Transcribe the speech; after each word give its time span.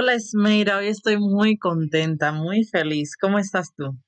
Hola 0.00 0.14
Esmeira, 0.14 0.78
hoy 0.78 0.86
estoy 0.86 1.18
muy 1.18 1.58
contenta, 1.58 2.30
muy 2.30 2.62
feliz. 2.62 3.16
¿Cómo 3.20 3.40
estás 3.40 3.74
tú? 3.74 3.98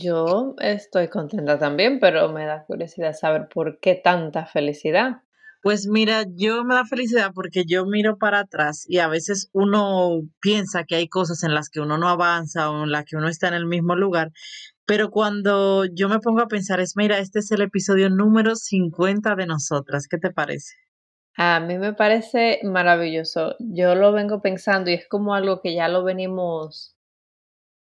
Yo 0.00 0.54
estoy 0.60 1.08
contenta 1.08 1.58
también, 1.58 1.98
pero 1.98 2.32
me 2.32 2.46
da 2.46 2.64
curiosidad 2.64 3.12
saber 3.12 3.48
por 3.52 3.80
qué 3.80 3.96
tanta 3.96 4.46
felicidad. 4.46 5.22
Pues 5.60 5.88
mira, 5.88 6.26
yo 6.32 6.62
me 6.62 6.76
da 6.76 6.84
felicidad 6.84 7.32
porque 7.34 7.64
yo 7.66 7.84
miro 7.86 8.18
para 8.18 8.38
atrás 8.38 8.84
y 8.86 8.98
a 8.98 9.08
veces 9.08 9.50
uno 9.52 10.20
piensa 10.40 10.84
que 10.84 10.94
hay 10.94 11.08
cosas 11.08 11.42
en 11.42 11.54
las 11.54 11.70
que 11.70 11.80
uno 11.80 11.98
no 11.98 12.08
avanza 12.08 12.70
o 12.70 12.84
en 12.84 12.92
las 12.92 13.04
que 13.04 13.16
uno 13.16 13.26
está 13.26 13.48
en 13.48 13.54
el 13.54 13.66
mismo 13.66 13.96
lugar, 13.96 14.30
pero 14.86 15.10
cuando 15.10 15.86
yo 15.86 16.08
me 16.08 16.20
pongo 16.20 16.42
a 16.42 16.46
pensar 16.46 16.78
es, 16.78 16.92
mira, 16.94 17.18
este 17.18 17.40
es 17.40 17.50
el 17.50 17.62
episodio 17.62 18.10
número 18.10 18.54
50 18.54 19.34
de 19.34 19.46
nosotras, 19.46 20.06
¿qué 20.08 20.18
te 20.18 20.30
parece? 20.30 20.74
A 21.36 21.60
mí 21.60 21.78
me 21.78 21.94
parece 21.94 22.60
maravilloso. 22.62 23.56
Yo 23.58 23.94
lo 23.94 24.12
vengo 24.12 24.42
pensando 24.42 24.90
y 24.90 24.94
es 24.94 25.08
como 25.08 25.34
algo 25.34 25.60
que 25.60 25.74
ya 25.74 25.88
lo 25.88 26.04
venimos 26.04 26.96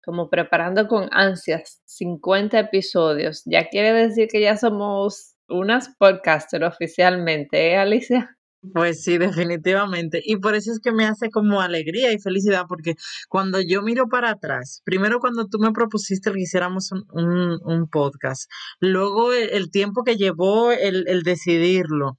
como 0.05 0.31
preparando 0.31 0.87
con 0.89 1.09
ansias. 1.13 1.83
50 1.85 2.59
episodios. 2.59 3.43
Ya 3.45 3.69
quiere 3.69 3.93
decir 3.93 4.29
que 4.29 4.41
ya 4.41 4.57
somos 4.57 5.35
unas 5.49 5.95
podcaster 5.99 6.65
oficialmente, 6.65 7.73
¿eh, 7.73 7.77
Alicia? 7.77 8.37
Pues 8.73 9.03
sí, 9.03 9.19
definitivamente. 9.19 10.21
Y 10.25 10.37
por 10.37 10.55
eso 10.55 10.73
es 10.73 10.81
que 10.81 10.93
me 10.93 11.07
hace 11.07 11.31
como 11.31 11.61
alegría 11.61 12.13
y 12.13 12.19
felicidad, 12.19 12.65
porque 12.69 12.95
cuando 13.29 13.61
yo 13.61 13.83
miro 13.83 14.09
para 14.09 14.31
atrás, 14.31 14.83
primero 14.85 15.21
cuando 15.21 15.47
tú 15.47 15.59
me 15.59 15.73
propusiste 15.73 16.33
que 16.33 16.41
hiciéramos 16.41 16.91
un, 16.93 17.59
un, 17.63 17.89
podcast, 17.89 18.51
luego 18.81 19.33
el, 19.33 19.71
tiempo 19.71 20.03
que 20.03 20.17
llevó 20.17 20.73
el, 20.73 21.07
el 21.07 21.23
decidirlo, 21.23 22.17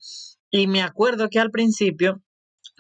y 0.52 0.68
me 0.68 0.82
acuerdo 0.82 1.30
que 1.30 1.40
al 1.40 1.52
principio 1.52 2.22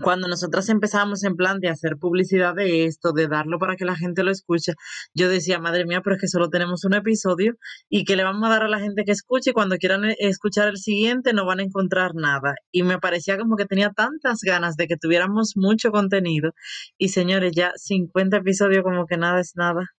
cuando 0.02 0.28
nosotras 0.28 0.70
empezamos 0.70 1.23
en 1.23 1.36
plan 1.36 1.60
de 1.60 1.70
hacer 1.70 1.98
publicidad 1.98 2.54
de 2.56 2.86
esto, 2.86 3.14
de 3.14 3.28
darlo 3.28 3.58
para 3.60 3.76
que 3.76 3.86
la 3.86 3.96
gente 3.96 4.23
lo 4.23 4.32
escuche, 4.32 4.73
yo 5.14 5.30
decía, 5.30 5.60
madre 5.60 5.86
mía, 5.86 6.02
pero 6.04 6.16
es 6.16 6.22
que 6.22 6.28
solo 6.28 6.50
tenemos 6.50 6.86
un 6.86 6.94
episodio 6.94 7.56
y 7.90 8.06
que 8.06 8.16
le 8.16 8.23
vamos 8.23 8.48
a 8.48 8.52
dar 8.52 8.64
a 8.64 8.68
la 8.70 8.80
gente 8.80 9.04
que 9.06 9.12
escuche 9.12 9.52
y 9.52 9.54
cuando 9.54 9.78
quieran 9.78 10.06
eh, 10.06 10.16
escuchar 10.20 10.68
el 10.68 10.78
siguiente 10.78 11.34
no 11.34 11.45
van 11.45 11.60
a 11.60 11.64
encontrar 11.64 12.14
nada. 12.16 12.56
Y 12.72 12.84
me 12.84 13.00
parecía 13.00 13.38
como 13.38 13.56
que 13.56 13.66
tenía 13.66 13.92
tantas 13.92 14.42
ganas 14.42 14.76
de 14.78 14.88
que 14.88 14.98
tuviéramos 14.98 15.54
mucho 15.56 15.92
contenido 15.92 16.52
y 16.98 17.10
señores, 17.10 17.54
ya 17.56 17.72
50 17.76 18.38
episodios 18.38 18.84
como 18.84 19.06
que 19.08 19.18
nada 19.18 19.40
es 19.40 19.54
nada. 19.56 19.97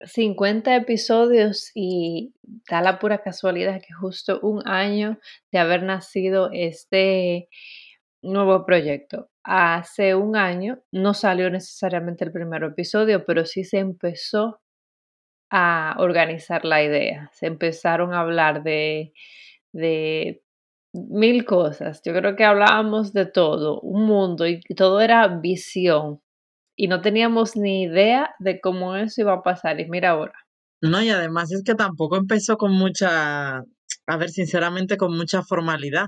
50 0.00 0.76
episodios 0.76 1.70
y 1.74 2.34
da 2.68 2.80
la 2.82 2.98
pura 2.98 3.18
casualidad 3.22 3.80
que 3.80 3.92
justo 3.94 4.38
un 4.42 4.66
año 4.66 5.18
de 5.52 5.58
haber 5.58 5.82
nacido 5.82 6.50
este 6.52 7.48
nuevo 8.22 8.64
proyecto. 8.64 9.30
Hace 9.44 10.14
un 10.14 10.36
año 10.36 10.80
no 10.92 11.14
salió 11.14 11.50
necesariamente 11.50 12.24
el 12.24 12.32
primer 12.32 12.62
episodio, 12.64 13.24
pero 13.24 13.44
sí 13.44 13.64
se 13.64 13.78
empezó 13.78 14.60
a 15.50 15.96
organizar 15.98 16.64
la 16.64 16.82
idea. 16.82 17.30
Se 17.32 17.46
empezaron 17.46 18.12
a 18.12 18.20
hablar 18.20 18.62
de, 18.62 19.12
de 19.72 20.42
mil 20.92 21.44
cosas. 21.44 22.02
Yo 22.04 22.12
creo 22.14 22.36
que 22.36 22.44
hablábamos 22.44 23.12
de 23.12 23.26
todo, 23.26 23.80
un 23.80 24.04
mundo, 24.06 24.46
y 24.46 24.60
todo 24.74 25.00
era 25.00 25.26
visión. 25.28 26.20
Y 26.80 26.86
no 26.86 27.00
teníamos 27.00 27.56
ni 27.56 27.82
idea 27.82 28.36
de 28.38 28.60
cómo 28.60 28.94
eso 28.94 29.20
iba 29.20 29.32
a 29.32 29.42
pasar. 29.42 29.80
Y 29.80 29.88
mira 29.90 30.10
ahora. 30.10 30.34
No, 30.80 31.02
y 31.02 31.10
además 31.10 31.50
es 31.50 31.64
que 31.64 31.74
tampoco 31.74 32.16
empezó 32.16 32.56
con 32.56 32.72
mucha 32.72 33.64
a 34.08 34.16
ver, 34.16 34.30
sinceramente, 34.30 34.96
con 34.96 35.14
mucha 35.14 35.42
formalidad, 35.42 36.06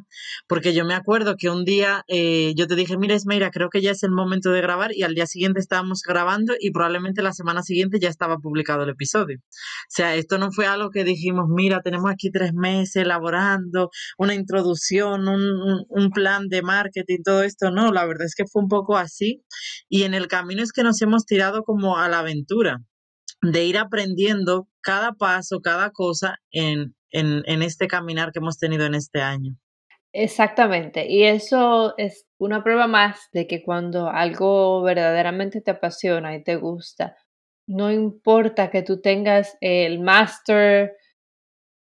porque 0.49 0.72
yo 0.72 0.87
me 0.87 0.94
acuerdo 0.94 1.37
que 1.37 1.50
un 1.50 1.66
día 1.66 2.03
eh, 2.09 2.55
yo 2.56 2.66
te 2.66 2.75
dije, 2.75 2.97
mira, 2.97 3.15
Esmeira, 3.15 3.50
creo 3.50 3.69
que 3.69 3.83
ya 3.83 3.91
es 3.91 4.03
el 4.03 4.11
momento 4.11 4.50
de 4.50 4.62
grabar 4.62 4.93
y 4.94 5.03
al 5.03 5.15
día 5.15 5.27
siguiente 5.27 5.61
estábamos 5.61 6.00
grabando 6.03 6.55
y 6.59 6.71
probablemente 6.71 7.21
la 7.21 7.34
semana 7.34 7.62
siguiente 7.62 8.00
ya 8.00 8.09
estaba 8.09 8.39
publicado 8.39 8.84
el 8.84 8.89
episodio. 8.89 9.39
O 9.39 9.91
sea, 9.91 10.15
esto 10.15 10.39
no 10.39 10.50
fue 10.50 10.66
algo 10.66 10.89
que 10.91 11.05
dijimos, 11.05 11.44
mira, 11.50 11.83
tenemos 11.83 12.10
aquí 12.10 12.31
tres 12.31 12.55
meses 12.55 12.97
elaborando 12.97 13.91
una 14.16 14.34
introducción, 14.34 15.28
un, 15.28 15.84
un 15.87 16.10
plan 16.10 16.49
de 16.49 16.62
marketing, 16.62 17.19
todo 17.22 17.43
esto, 17.43 17.71
no, 17.71 17.93
la 17.93 18.06
verdad 18.06 18.25
es 18.25 18.34
que 18.34 18.47
fue 18.47 18.62
un 18.62 18.69
poco 18.69 18.97
así 18.97 19.44
y 19.91 20.05
en 20.05 20.15
el 20.15 20.27
camino 20.27 20.62
es 20.62 20.72
que 20.72 20.84
nos 20.84 21.03
hemos 21.03 21.27
tirado 21.27 21.65
como 21.65 21.99
a 21.99 22.09
la 22.09 22.21
aventura 22.21 22.78
de 23.43 23.65
ir 23.66 23.77
aprendiendo 23.77 24.69
cada 24.81 25.12
paso, 25.12 25.60
cada 25.60 25.91
cosa 25.91 26.37
en, 26.50 26.94
en, 27.12 27.62
este 27.62 27.87
caminar 27.87 28.32
que 28.32 28.38
hemos 28.38 28.59
tenido 28.59 28.87
en 28.87 28.94
este 28.94 29.21
año. 29.21 29.56
Exactamente, 30.12 31.06
y 31.09 31.25
eso 31.25 31.94
es 31.97 32.26
una 32.38 32.65
prueba 32.65 32.88
más 32.88 33.28
de 33.32 33.47
que 33.47 33.62
cuando 33.62 34.09
algo 34.09 34.82
verdaderamente 34.82 35.60
te 35.60 35.71
apasiona 35.71 36.34
y 36.34 36.43
te 36.43 36.56
gusta, 36.56 37.16
no 37.69 37.93
importa 37.93 38.71
que 38.71 38.82
tú 38.82 39.00
tengas 39.00 39.56
el 39.60 40.00
master 40.00 40.97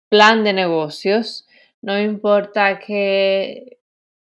plan 0.09 0.43
de 0.43 0.53
negocios, 0.53 1.47
no 1.83 1.99
importa 1.99 2.79
que 2.79 3.77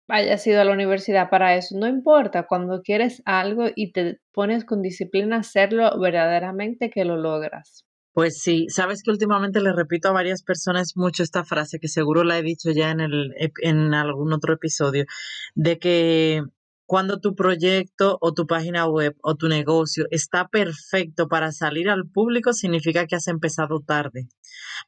hayas 0.09 0.47
ido 0.47 0.61
a 0.61 0.65
la 0.65 0.73
universidad 0.73 1.31
para 1.31 1.57
eso, 1.57 1.79
no 1.79 1.87
importa, 1.87 2.47
cuando 2.47 2.83
quieres 2.83 3.23
algo 3.25 3.69
y 3.75 3.93
te 3.93 4.21
pones 4.33 4.65
con 4.67 4.83
disciplina 4.83 5.37
a 5.37 5.41
hacerlo, 5.41 5.99
verdaderamente 5.99 6.91
que 6.91 7.07
lo 7.07 7.17
logras. 7.17 7.87
Pues 8.15 8.41
sí, 8.41 8.67
sabes 8.69 9.03
que 9.03 9.11
últimamente 9.11 9.61
le 9.61 9.73
repito 9.73 10.09
a 10.09 10.13
varias 10.13 10.45
personas 10.45 10.97
mucho 10.97 11.25
esta 11.25 11.45
frase, 11.45 11.81
que 11.81 11.89
seguro 11.89 12.23
la 12.23 12.39
he 12.39 12.43
dicho 12.43 12.71
ya 12.71 12.93
en, 12.93 13.01
el, 13.01 13.35
en 13.61 13.93
algún 13.93 14.33
otro 14.33 14.55
episodio, 14.55 15.05
de 15.57 15.81
que 15.81 16.43
cuando 16.87 17.19
tu 17.19 17.35
proyecto 17.35 18.17
o 18.21 18.33
tu 18.33 18.47
página 18.47 18.87
web 18.87 19.17
o 19.21 19.35
tu 19.35 19.49
negocio 19.49 20.07
está 20.13 20.47
perfecto 20.47 21.27
para 21.27 21.51
salir 21.51 21.91
al 21.91 22.07
público, 22.09 22.53
significa 22.53 23.07
que 23.07 23.17
has 23.17 23.27
empezado 23.27 23.81
tarde. 23.81 24.29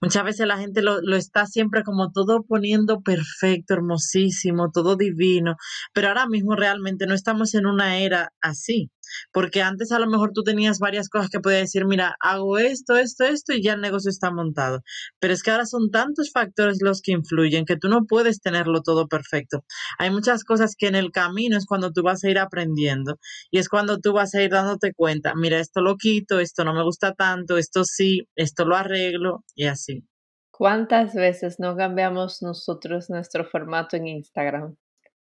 Muchas 0.00 0.22
veces 0.24 0.46
la 0.46 0.58
gente 0.58 0.82
lo, 0.82 1.00
lo, 1.00 1.16
está 1.16 1.46
siempre 1.46 1.82
como 1.82 2.12
todo 2.12 2.44
poniendo 2.44 3.00
perfecto, 3.00 3.74
hermosísimo, 3.74 4.70
todo 4.70 4.96
divino, 4.96 5.56
pero 5.92 6.08
ahora 6.08 6.28
mismo 6.28 6.54
realmente 6.54 7.06
no 7.06 7.14
estamos 7.14 7.54
en 7.54 7.66
una 7.66 7.98
era 7.98 8.32
así. 8.40 8.90
Porque 9.32 9.62
antes 9.62 9.92
a 9.92 9.98
lo 9.98 10.06
mejor 10.06 10.32
tú 10.32 10.42
tenías 10.42 10.78
varias 10.78 11.08
cosas 11.08 11.30
que 11.30 11.40
podías 11.40 11.62
decir, 11.62 11.86
mira, 11.86 12.16
hago 12.20 12.58
esto, 12.58 12.96
esto, 12.96 13.24
esto 13.24 13.52
y 13.52 13.62
ya 13.62 13.74
el 13.74 13.80
negocio 13.80 14.10
está 14.10 14.30
montado. 14.30 14.80
Pero 15.20 15.34
es 15.34 15.42
que 15.42 15.50
ahora 15.50 15.66
son 15.66 15.90
tantos 15.90 16.30
factores 16.32 16.78
los 16.80 17.00
que 17.02 17.12
influyen 17.12 17.64
que 17.64 17.76
tú 17.76 17.88
no 17.88 18.04
puedes 18.06 18.40
tenerlo 18.40 18.82
todo 18.82 19.08
perfecto. 19.08 19.64
Hay 19.98 20.10
muchas 20.10 20.44
cosas 20.44 20.74
que 20.76 20.88
en 20.88 20.94
el 20.94 21.10
camino 21.10 21.56
es 21.56 21.66
cuando 21.66 21.92
tú 21.92 22.02
vas 22.02 22.24
a 22.24 22.30
ir 22.30 22.38
aprendiendo 22.38 23.18
y 23.50 23.58
es 23.58 23.68
cuando 23.68 23.98
tú 23.98 24.12
vas 24.12 24.34
a 24.34 24.42
ir 24.42 24.50
dándote 24.50 24.92
cuenta, 24.94 25.34
mira, 25.34 25.58
esto 25.58 25.80
lo 25.80 25.96
quito, 25.96 26.40
esto 26.40 26.64
no 26.64 26.74
me 26.74 26.82
gusta 26.82 27.14
tanto, 27.14 27.56
esto 27.56 27.84
sí, 27.84 28.28
esto 28.36 28.64
lo 28.64 28.76
arreglo 28.76 29.44
y 29.54 29.66
así. 29.66 30.04
¿Cuántas 30.50 31.14
veces 31.14 31.60
no 31.60 31.76
cambiamos 31.76 32.40
nosotros 32.40 33.10
nuestro 33.10 33.44
formato 33.44 33.96
en 33.96 34.08
Instagram? 34.08 34.76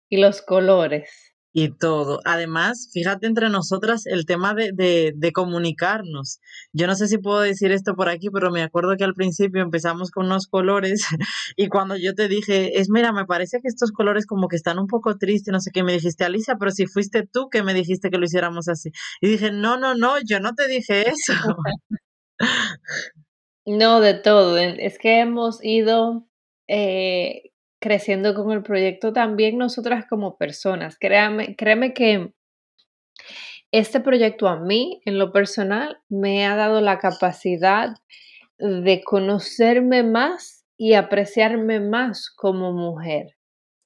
Y 0.09 0.19
los 0.19 0.43
colores 0.43 1.28
y 1.53 1.71
todo. 1.71 2.21
Además, 2.25 2.91
fíjate 2.93 3.27
entre 3.27 3.49
nosotras 3.49 4.07
el 4.07 4.27
tema 4.27 4.55
de, 4.55 4.73
de, 5.15 5.33
comunicarnos. 5.33 6.41
Yo 6.73 6.87
no 6.87 6.95
sé 6.95 7.09
si 7.09 7.19
puedo 7.19 7.41
decir 7.41 7.73
esto 7.73 7.95
por 7.95 8.09
aquí, 8.09 8.29
pero 8.31 8.51
me 8.51 8.63
acuerdo 8.63 8.97
que 8.97 9.05
al 9.05 9.15
principio 9.15 9.63
empezamos 9.63 10.11
con 10.11 10.27
unos 10.27 10.47
colores 10.47 11.05
y 11.57 11.69
cuando 11.69 11.97
yo 11.97 12.15
te 12.15 12.29
dije, 12.29 12.81
es 12.81 12.91
mira, 12.91 13.13
me 13.13 13.25
parece 13.27 13.61
que 13.61 13.69
estos 13.69 13.93
colores 13.93 14.27
como 14.27 14.49
que 14.49 14.57
están 14.57 14.79
un 14.79 14.87
poco 14.87 15.17
tristes, 15.17 15.53
no 15.53 15.61
sé 15.61 15.71
qué, 15.73 15.83
me 15.83 15.93
dijiste, 15.93 16.25
Alicia, 16.25 16.57
pero 16.59 16.71
si 16.71 16.87
fuiste 16.87 17.27
tú 17.27 17.49
que 17.51 17.63
me 17.63 17.75
dijiste 17.75 18.11
que 18.11 18.19
lo 18.19 18.25
hiciéramos 18.25 18.69
así. 18.69 18.91
Y 19.21 19.29
dije, 19.29 19.51
no, 19.51 19.79
no, 19.79 19.95
no, 19.95 20.17
yo 20.25 20.41
no 20.41 20.55
te 20.55 20.69
dije 20.69 21.09
eso. 21.11 21.33
No, 23.71 24.01
de 24.01 24.15
todo. 24.15 24.57
Es 24.57 24.99
que 24.99 25.21
hemos 25.21 25.63
ido 25.63 26.27
eh, 26.69 27.51
creciendo 27.79 28.35
con 28.35 28.51
el 28.53 28.63
proyecto 28.63 29.13
también 29.13 29.59
nosotras 29.59 30.07
como 30.09 30.37
personas. 30.37 30.99
Créame, 30.99 31.57
créeme 31.57 31.95
que 31.95 32.33
este 33.71 34.01
proyecto 34.01 34.49
a 34.49 34.57
mí, 34.57 35.01
en 35.05 35.19
lo 35.19 35.33
personal, 35.33 35.99
me 36.09 36.47
ha 36.47 36.57
dado 36.57 36.81
la 36.81 36.99
capacidad 36.99 37.95
de 38.59 39.03
conocerme 39.05 40.03
más 40.03 40.65
y 40.77 40.95
apreciarme 40.95 41.81
más 41.81 42.31
como 42.31 42.73
mujer, 42.73 43.37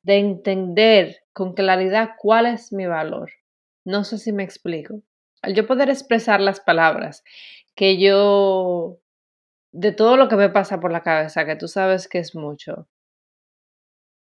de 0.02 0.18
entender 0.18 1.16
con 1.32 1.54
claridad 1.54 2.10
cuál 2.18 2.46
es 2.46 2.72
mi 2.72 2.86
valor. 2.86 3.30
No 3.84 4.04
sé 4.04 4.18
si 4.18 4.32
me 4.32 4.44
explico. 4.44 5.02
Al 5.42 5.54
yo 5.54 5.66
poder 5.66 5.90
expresar 5.90 6.40
las 6.40 6.60
palabras 6.60 7.24
que 7.74 7.98
yo 7.98 8.98
de 9.72 9.92
todo 9.92 10.16
lo 10.16 10.28
que 10.28 10.36
me 10.36 10.50
pasa 10.50 10.80
por 10.80 10.92
la 10.92 11.02
cabeza, 11.02 11.46
que 11.46 11.56
tú 11.56 11.66
sabes 11.66 12.06
que 12.06 12.18
es 12.18 12.34
mucho, 12.34 12.86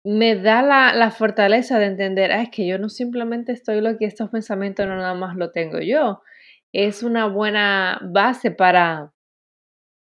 me 0.05 0.37
da 0.37 0.63
la, 0.63 0.93
la 0.95 1.11
fortaleza 1.11 1.79
de 1.79 1.87
entender, 1.87 2.33
ah, 2.33 2.43
es 2.43 2.51
que 2.51 2.67
yo 2.67 2.79
no 2.79 2.89
simplemente 2.89 3.53
estoy 3.53 3.81
lo 3.81 3.97
que 3.99 4.07
estos 4.07 4.31
pensamientos 4.31 4.87
no 4.87 4.97
nada 4.97 5.15
más 5.15 5.37
lo 5.37 5.51
tengo 5.51 5.81
yo. 5.81 6.23
Es 6.73 7.03
una 7.03 7.27
buena 7.27 8.01
base 8.03 8.51
para, 8.51 9.13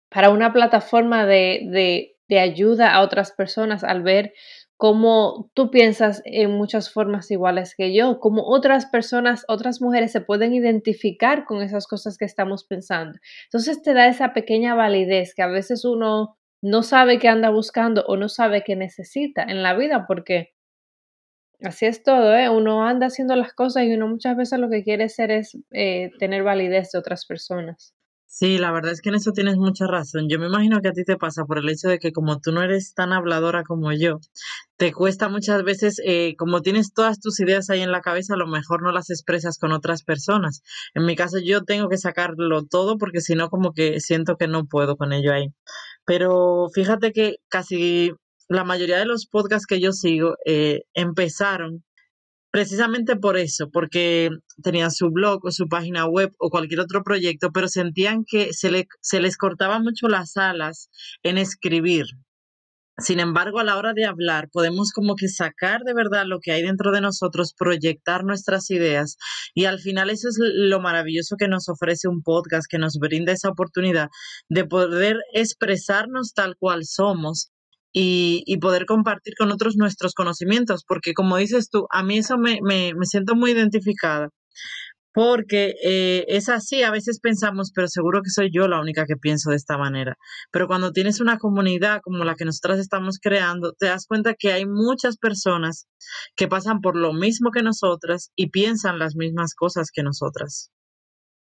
para 0.09 0.29
una 0.29 0.53
plataforma 0.53 1.25
de, 1.25 1.67
de, 1.71 2.17
de 2.27 2.39
ayuda 2.39 2.93
a 2.93 3.01
otras 3.01 3.31
personas 3.31 3.83
al 3.83 4.03
ver 4.03 4.33
cómo 4.77 5.49
tú 5.55 5.71
piensas 5.71 6.21
en 6.25 6.51
muchas 6.51 6.91
formas 6.93 7.31
iguales 7.31 7.73
que 7.75 7.93
yo, 7.95 8.19
cómo 8.19 8.43
otras 8.47 8.85
personas, 8.85 9.43
otras 9.47 9.81
mujeres 9.81 10.11
se 10.11 10.21
pueden 10.21 10.53
identificar 10.53 11.45
con 11.45 11.63
esas 11.63 11.87
cosas 11.87 12.17
que 12.17 12.25
estamos 12.25 12.63
pensando. 12.63 13.17
Entonces 13.45 13.81
te 13.81 13.93
da 13.93 14.07
esa 14.07 14.33
pequeña 14.33 14.75
validez 14.75 15.33
que 15.33 15.41
a 15.41 15.47
veces 15.47 15.83
uno 15.83 16.36
no 16.61 16.83
sabe 16.83 17.19
qué 17.19 17.27
anda 17.27 17.49
buscando 17.49 18.05
o 18.07 18.17
no 18.17 18.29
sabe 18.29 18.63
qué 18.63 18.75
necesita 18.75 19.43
en 19.43 19.63
la 19.63 19.75
vida 19.75 20.05
porque 20.07 20.53
así 21.61 21.85
es 21.85 22.03
todo, 22.03 22.35
¿eh? 22.35 22.49
Uno 22.49 22.85
anda 22.85 23.07
haciendo 23.07 23.35
las 23.35 23.53
cosas 23.53 23.83
y 23.83 23.93
uno 23.93 24.07
muchas 24.07 24.37
veces 24.37 24.59
lo 24.59 24.69
que 24.69 24.83
quiere 24.83 25.05
hacer 25.05 25.31
es 25.31 25.57
eh, 25.71 26.11
tener 26.19 26.43
validez 26.43 26.91
de 26.91 26.99
otras 26.99 27.25
personas. 27.25 27.93
Sí, 28.29 28.57
la 28.57 28.71
verdad 28.71 28.91
es 28.91 29.01
que 29.01 29.09
en 29.09 29.15
eso 29.15 29.31
tienes 29.31 29.55
mucha 29.55 29.87
razón. 29.87 30.27
Yo 30.29 30.37
me 30.37 30.47
imagino 30.47 30.81
que 30.81 30.89
a 30.89 30.91
ti 30.91 31.03
te 31.05 31.17
pasa 31.17 31.45
por 31.45 31.57
el 31.57 31.69
hecho 31.69 31.87
de 31.87 31.97
que 31.97 32.11
como 32.11 32.39
tú 32.39 32.51
no 32.51 32.61
eres 32.61 32.93
tan 32.93 33.13
habladora 33.13 33.63
como 33.63 33.91
yo, 33.93 34.19
te 34.75 34.91
cuesta 34.93 35.29
muchas 35.29 35.63
veces, 35.63 35.99
eh, 36.05 36.35
como 36.37 36.61
tienes 36.61 36.93
todas 36.93 37.19
tus 37.19 37.39
ideas 37.39 37.69
ahí 37.69 37.81
en 37.81 37.91
la 37.91 38.01
cabeza, 38.01 38.35
a 38.35 38.37
lo 38.37 38.45
mejor 38.45 38.83
no 38.83 38.91
las 38.91 39.09
expresas 39.09 39.57
con 39.57 39.71
otras 39.71 40.03
personas. 40.03 40.61
En 40.93 41.05
mi 41.05 41.15
caso 41.15 41.37
yo 41.43 41.63
tengo 41.63 41.89
que 41.89 41.97
sacarlo 41.97 42.63
todo 42.65 42.97
porque 42.97 43.21
si 43.21 43.33
no 43.33 43.49
como 43.49 43.73
que 43.73 43.99
siento 44.01 44.35
que 44.37 44.47
no 44.47 44.65
puedo 44.67 44.97
con 44.97 45.13
ello 45.13 45.33
ahí. 45.33 45.53
Pero 46.07 46.69
fíjate 46.73 47.11
que 47.11 47.35
casi 47.49 48.13
la 48.47 48.63
mayoría 48.63 48.97
de 48.97 49.05
los 49.05 49.27
podcasts 49.27 49.67
que 49.67 49.81
yo 49.81 49.91
sigo 49.91 50.35
eh, 50.45 50.83
empezaron 50.93 51.83
precisamente 52.49 53.17
por 53.17 53.37
eso, 53.37 53.69
porque 53.69 54.29
tenían 54.63 54.91
su 54.91 55.11
blog 55.11 55.45
o 55.45 55.51
su 55.51 55.67
página 55.67 56.07
web 56.07 56.31
o 56.39 56.49
cualquier 56.49 56.79
otro 56.79 57.03
proyecto, 57.03 57.51
pero 57.51 57.67
sentían 57.67 58.23
que 58.25 58.53
se, 58.53 58.71
le, 58.71 58.87
se 59.01 59.19
les 59.19 59.37
cortaba 59.37 59.79
mucho 59.79 60.07
las 60.07 60.37
alas 60.37 60.89
en 61.23 61.37
escribir. 61.37 62.05
Sin 62.99 63.19
embargo, 63.19 63.59
a 63.59 63.63
la 63.63 63.77
hora 63.77 63.93
de 63.93 64.05
hablar, 64.05 64.49
podemos 64.51 64.91
como 64.91 65.15
que 65.15 65.27
sacar 65.27 65.81
de 65.83 65.93
verdad 65.93 66.25
lo 66.25 66.39
que 66.39 66.51
hay 66.51 66.63
dentro 66.63 66.91
de 66.91 66.99
nosotros, 67.01 67.53
proyectar 67.53 68.23
nuestras 68.23 68.71
ideas 68.71 69.17
y 69.53 69.65
al 69.65 69.79
final 69.79 70.09
eso 70.09 70.29
es 70.29 70.37
lo 70.39 70.81
maravilloso 70.81 71.35
que 71.37 71.47
nos 71.47 71.69
ofrece 71.69 72.07
un 72.07 72.23
podcast, 72.23 72.65
que 72.67 72.79
nos 72.79 72.97
brinda 72.99 73.33
esa 73.33 73.49
oportunidad 73.49 74.09
de 74.49 74.65
poder 74.65 75.17
expresarnos 75.33 76.33
tal 76.33 76.55
cual 76.57 76.85
somos 76.85 77.51
y, 77.93 78.57
poder 78.59 78.85
compartir 78.85 79.33
con 79.37 79.51
otros 79.51 79.75
nuestros 79.75 80.13
conocimientos, 80.13 80.83
porque 80.87 81.13
como 81.13 81.37
dices 81.37 81.69
tú, 81.69 81.87
a 81.91 82.03
mí 82.03 82.19
eso 82.19 82.37
me, 82.37 82.59
me, 82.63 82.93
siento 83.03 83.35
muy 83.35 83.51
identificada, 83.51 84.29
porque 85.13 85.75
eh, 85.83 86.25
es 86.27 86.49
así, 86.49 86.83
a 86.83 86.91
veces 86.91 87.19
pensamos, 87.19 87.71
pero 87.73 87.87
seguro 87.87 88.21
que 88.21 88.29
soy 88.29 88.49
yo 88.53 88.67
la 88.67 88.79
única 88.79 89.05
que 89.05 89.15
pienso 89.15 89.49
de 89.49 89.55
esta 89.55 89.77
manera, 89.77 90.15
pero 90.51 90.67
cuando 90.67 90.91
tienes 90.91 91.19
una 91.19 91.37
comunidad 91.37 92.01
como 92.03 92.23
la 92.23 92.35
que 92.35 92.45
nosotras 92.45 92.79
estamos 92.79 93.17
creando, 93.21 93.73
te 93.73 93.87
das 93.87 94.05
cuenta 94.07 94.35
que 94.37 94.51
hay 94.51 94.65
muchas 94.65 95.17
personas 95.17 95.87
que 96.35 96.47
pasan 96.47 96.81
por 96.81 96.95
lo 96.95 97.13
mismo 97.13 97.51
que 97.51 97.63
nosotras 97.63 98.31
y 98.35 98.49
piensan 98.49 98.99
las 98.99 99.15
mismas 99.15 99.55
cosas 99.55 99.89
que 99.91 100.03
nosotras. 100.03 100.71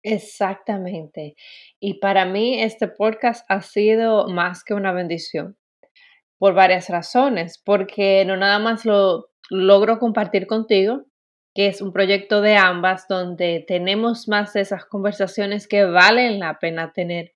Exactamente. 0.02 1.34
Y 1.80 1.98
para 1.98 2.26
mí 2.26 2.62
este 2.62 2.86
podcast 2.86 3.44
ha 3.48 3.60
sido 3.60 4.28
más 4.28 4.62
que 4.62 4.74
una 4.74 4.92
bendición 4.92 5.56
por 6.38 6.54
varias 6.54 6.88
razones, 6.88 7.60
porque 7.64 8.24
no 8.24 8.36
nada 8.36 8.58
más 8.58 8.84
lo 8.84 9.30
logro 9.50 9.98
compartir 9.98 10.46
contigo, 10.46 11.06
que 11.56 11.68
es 11.68 11.80
un 11.80 11.90
proyecto 11.90 12.42
de 12.42 12.56
ambas 12.56 13.08
donde 13.08 13.64
tenemos 13.66 14.28
más 14.28 14.52
de 14.52 14.60
esas 14.60 14.84
conversaciones 14.84 15.66
que 15.66 15.86
valen 15.86 16.38
la 16.38 16.58
pena 16.58 16.92
tener, 16.92 17.32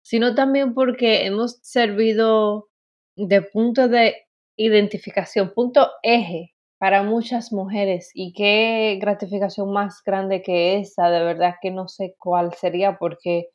sino 0.00 0.36
también 0.36 0.74
porque 0.74 1.26
hemos 1.26 1.58
servido 1.62 2.68
de 3.16 3.42
punto 3.42 3.88
de 3.88 4.28
identificación, 4.56 5.52
punto 5.52 5.90
eje 6.04 6.54
para 6.78 7.02
muchas 7.02 7.52
mujeres 7.52 8.12
y 8.14 8.32
qué 8.32 8.96
gratificación 9.00 9.72
más 9.72 10.02
grande 10.06 10.40
que 10.40 10.78
esa, 10.78 11.10
de 11.10 11.24
verdad 11.24 11.56
que 11.60 11.72
no 11.72 11.88
sé 11.88 12.14
cuál 12.16 12.54
sería 12.54 12.96
porque 12.96 13.48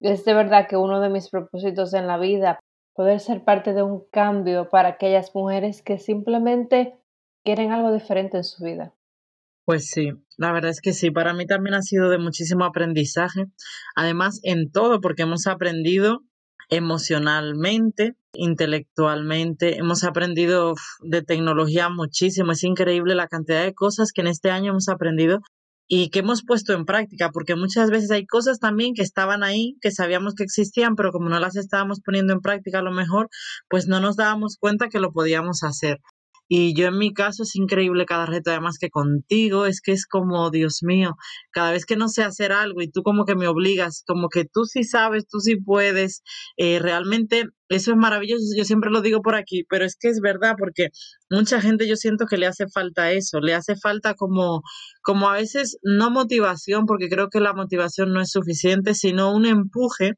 es 0.00 0.24
de 0.24 0.34
verdad 0.34 0.68
que 0.68 0.76
uno 0.76 1.00
de 1.00 1.08
mis 1.08 1.28
propósitos 1.28 1.92
en 1.94 2.06
la 2.06 2.18
vida 2.18 2.60
poder 2.94 3.18
ser 3.18 3.42
parte 3.42 3.72
de 3.72 3.82
un 3.82 4.04
cambio 4.12 4.70
para 4.70 4.90
aquellas 4.90 5.34
mujeres 5.34 5.82
que 5.82 5.98
simplemente 5.98 6.96
quieren 7.44 7.72
algo 7.72 7.92
diferente 7.92 8.36
en 8.36 8.44
su 8.44 8.62
vida. 8.62 8.93
Pues 9.64 9.88
sí, 9.88 10.10
la 10.36 10.52
verdad 10.52 10.70
es 10.70 10.80
que 10.82 10.92
sí, 10.92 11.10
para 11.10 11.32
mí 11.32 11.46
también 11.46 11.74
ha 11.74 11.82
sido 11.82 12.10
de 12.10 12.18
muchísimo 12.18 12.64
aprendizaje, 12.66 13.46
además 13.96 14.40
en 14.42 14.70
todo, 14.70 15.00
porque 15.00 15.22
hemos 15.22 15.46
aprendido 15.46 16.20
emocionalmente, 16.68 18.14
intelectualmente, 18.34 19.78
hemos 19.78 20.04
aprendido 20.04 20.74
de 21.02 21.22
tecnología 21.22 21.88
muchísimo, 21.88 22.52
es 22.52 22.62
increíble 22.62 23.14
la 23.14 23.28
cantidad 23.28 23.62
de 23.64 23.74
cosas 23.74 24.12
que 24.12 24.20
en 24.20 24.26
este 24.26 24.50
año 24.50 24.72
hemos 24.72 24.88
aprendido 24.88 25.40
y 25.86 26.10
que 26.10 26.18
hemos 26.20 26.44
puesto 26.44 26.74
en 26.74 26.84
práctica, 26.84 27.30
porque 27.30 27.56
muchas 27.56 27.90
veces 27.90 28.10
hay 28.10 28.26
cosas 28.26 28.58
también 28.58 28.94
que 28.94 29.02
estaban 29.02 29.42
ahí, 29.42 29.76
que 29.80 29.90
sabíamos 29.90 30.34
que 30.34 30.44
existían, 30.44 30.94
pero 30.94 31.10
como 31.10 31.28
no 31.30 31.38
las 31.40 31.56
estábamos 31.56 32.00
poniendo 32.04 32.34
en 32.34 32.40
práctica 32.40 32.80
a 32.80 32.82
lo 32.82 32.92
mejor, 32.92 33.28
pues 33.68 33.86
no 33.86 34.00
nos 34.00 34.16
dábamos 34.16 34.56
cuenta 34.58 34.88
que 34.88 35.00
lo 35.00 35.12
podíamos 35.12 35.62
hacer. 35.62 36.00
Y 36.48 36.74
yo 36.74 36.88
en 36.88 36.98
mi 36.98 37.12
caso 37.14 37.42
es 37.44 37.56
increíble 37.56 38.04
cada 38.06 38.26
reto, 38.26 38.50
además 38.50 38.78
que 38.78 38.90
contigo 38.90 39.66
es 39.66 39.80
que 39.80 39.92
es 39.92 40.06
como, 40.06 40.50
Dios 40.50 40.80
mío, 40.82 41.16
cada 41.50 41.72
vez 41.72 41.86
que 41.86 41.96
no 41.96 42.08
sé 42.08 42.22
hacer 42.22 42.52
algo 42.52 42.82
y 42.82 42.90
tú 42.90 43.02
como 43.02 43.24
que 43.24 43.34
me 43.34 43.48
obligas, 43.48 44.04
como 44.06 44.28
que 44.28 44.44
tú 44.44 44.64
sí 44.64 44.84
sabes, 44.84 45.26
tú 45.26 45.40
sí 45.40 45.56
puedes, 45.56 46.22
eh, 46.56 46.78
realmente 46.80 47.44
eso 47.68 47.92
es 47.92 47.96
maravilloso, 47.96 48.44
yo 48.56 48.64
siempre 48.64 48.90
lo 48.90 49.00
digo 49.00 49.22
por 49.22 49.34
aquí, 49.34 49.64
pero 49.68 49.84
es 49.84 49.96
que 49.96 50.08
es 50.08 50.20
verdad 50.20 50.54
porque 50.58 50.88
mucha 51.30 51.60
gente 51.60 51.88
yo 51.88 51.96
siento 51.96 52.26
que 52.26 52.36
le 52.36 52.46
hace 52.46 52.66
falta 52.68 53.12
eso, 53.12 53.40
le 53.40 53.54
hace 53.54 53.74
falta 53.76 54.14
como, 54.14 54.62
como 55.02 55.28
a 55.28 55.34
veces 55.34 55.78
no 55.82 56.10
motivación, 56.10 56.86
porque 56.86 57.08
creo 57.08 57.28
que 57.30 57.40
la 57.40 57.54
motivación 57.54 58.12
no 58.12 58.20
es 58.20 58.30
suficiente, 58.30 58.94
sino 58.94 59.34
un 59.34 59.46
empuje 59.46 60.14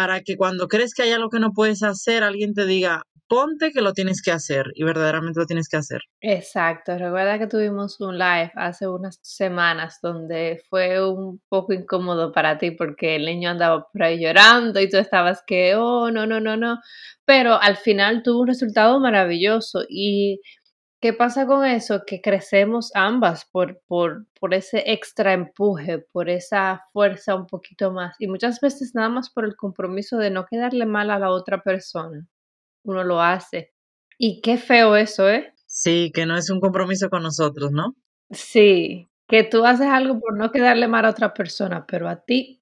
para 0.00 0.22
que 0.22 0.38
cuando 0.38 0.66
crees 0.66 0.94
que 0.94 1.02
hay 1.02 1.12
algo 1.12 1.28
que 1.28 1.40
no 1.40 1.52
puedes 1.52 1.82
hacer, 1.82 2.22
alguien 2.22 2.54
te 2.54 2.64
diga, 2.64 3.02
ponte 3.28 3.70
que 3.70 3.82
lo 3.82 3.92
tienes 3.92 4.22
que 4.22 4.30
hacer 4.30 4.64
y 4.74 4.82
verdaderamente 4.82 5.38
lo 5.38 5.44
tienes 5.44 5.68
que 5.68 5.76
hacer. 5.76 6.00
Exacto, 6.22 6.96
recuerda 6.96 7.38
que 7.38 7.46
tuvimos 7.46 8.00
un 8.00 8.16
live 8.16 8.50
hace 8.54 8.88
unas 8.88 9.18
semanas 9.20 9.98
donde 10.02 10.62
fue 10.70 11.06
un 11.06 11.42
poco 11.50 11.74
incómodo 11.74 12.32
para 12.32 12.56
ti 12.56 12.70
porque 12.70 13.16
el 13.16 13.26
niño 13.26 13.50
andaba 13.50 13.86
por 13.92 14.02
ahí 14.02 14.18
llorando 14.18 14.80
y 14.80 14.88
tú 14.88 14.96
estabas 14.96 15.42
que, 15.46 15.74
oh, 15.76 16.10
no, 16.10 16.26
no, 16.26 16.40
no, 16.40 16.56
no, 16.56 16.78
pero 17.26 17.60
al 17.60 17.76
final 17.76 18.22
tuvo 18.22 18.40
un 18.40 18.48
resultado 18.48 18.98
maravilloso 19.00 19.84
y 19.86 20.40
¿qué 21.00 21.12
pasa 21.12 21.46
con 21.46 21.64
eso? 21.64 22.02
Que 22.06 22.20
crecemos 22.20 22.90
ambas 22.94 23.44
por, 23.46 23.80
por, 23.86 24.26
por 24.38 24.54
ese 24.54 24.84
extra 24.86 25.32
empuje, 25.32 25.98
por 25.98 26.28
esa 26.28 26.84
fuerza 26.92 27.34
un 27.34 27.46
poquito 27.46 27.92
más 27.92 28.16
y 28.18 28.28
muchas 28.28 28.60
veces 28.60 28.94
nada 28.94 29.08
más 29.08 29.30
por 29.30 29.44
el 29.44 29.56
compromiso 29.56 30.18
de 30.18 30.30
no 30.30 30.46
quedarle 30.46 30.86
mal 30.86 31.10
a 31.10 31.18
la 31.18 31.30
otra 31.30 31.62
persona 31.62 32.26
uno 32.84 33.04
lo 33.04 33.20
hace. 33.20 33.72
Y 34.18 34.40
qué 34.40 34.58
feo 34.58 34.96
eso, 34.96 35.28
¿eh? 35.28 35.54
Sí, 35.66 36.10
que 36.14 36.26
no 36.26 36.36
es 36.36 36.50
un 36.50 36.60
compromiso 36.60 37.08
con 37.08 37.22
nosotros, 37.22 37.70
¿no? 37.72 37.94
Sí, 38.30 39.08
que 39.28 39.44
tú 39.44 39.64
haces 39.64 39.86
algo 39.86 40.20
por 40.20 40.36
no 40.36 40.50
quedarle 40.50 40.88
mal 40.88 41.04
a 41.04 41.10
otra 41.10 41.32
persona, 41.32 41.86
pero 41.86 42.08
a 42.08 42.20
ti 42.20 42.58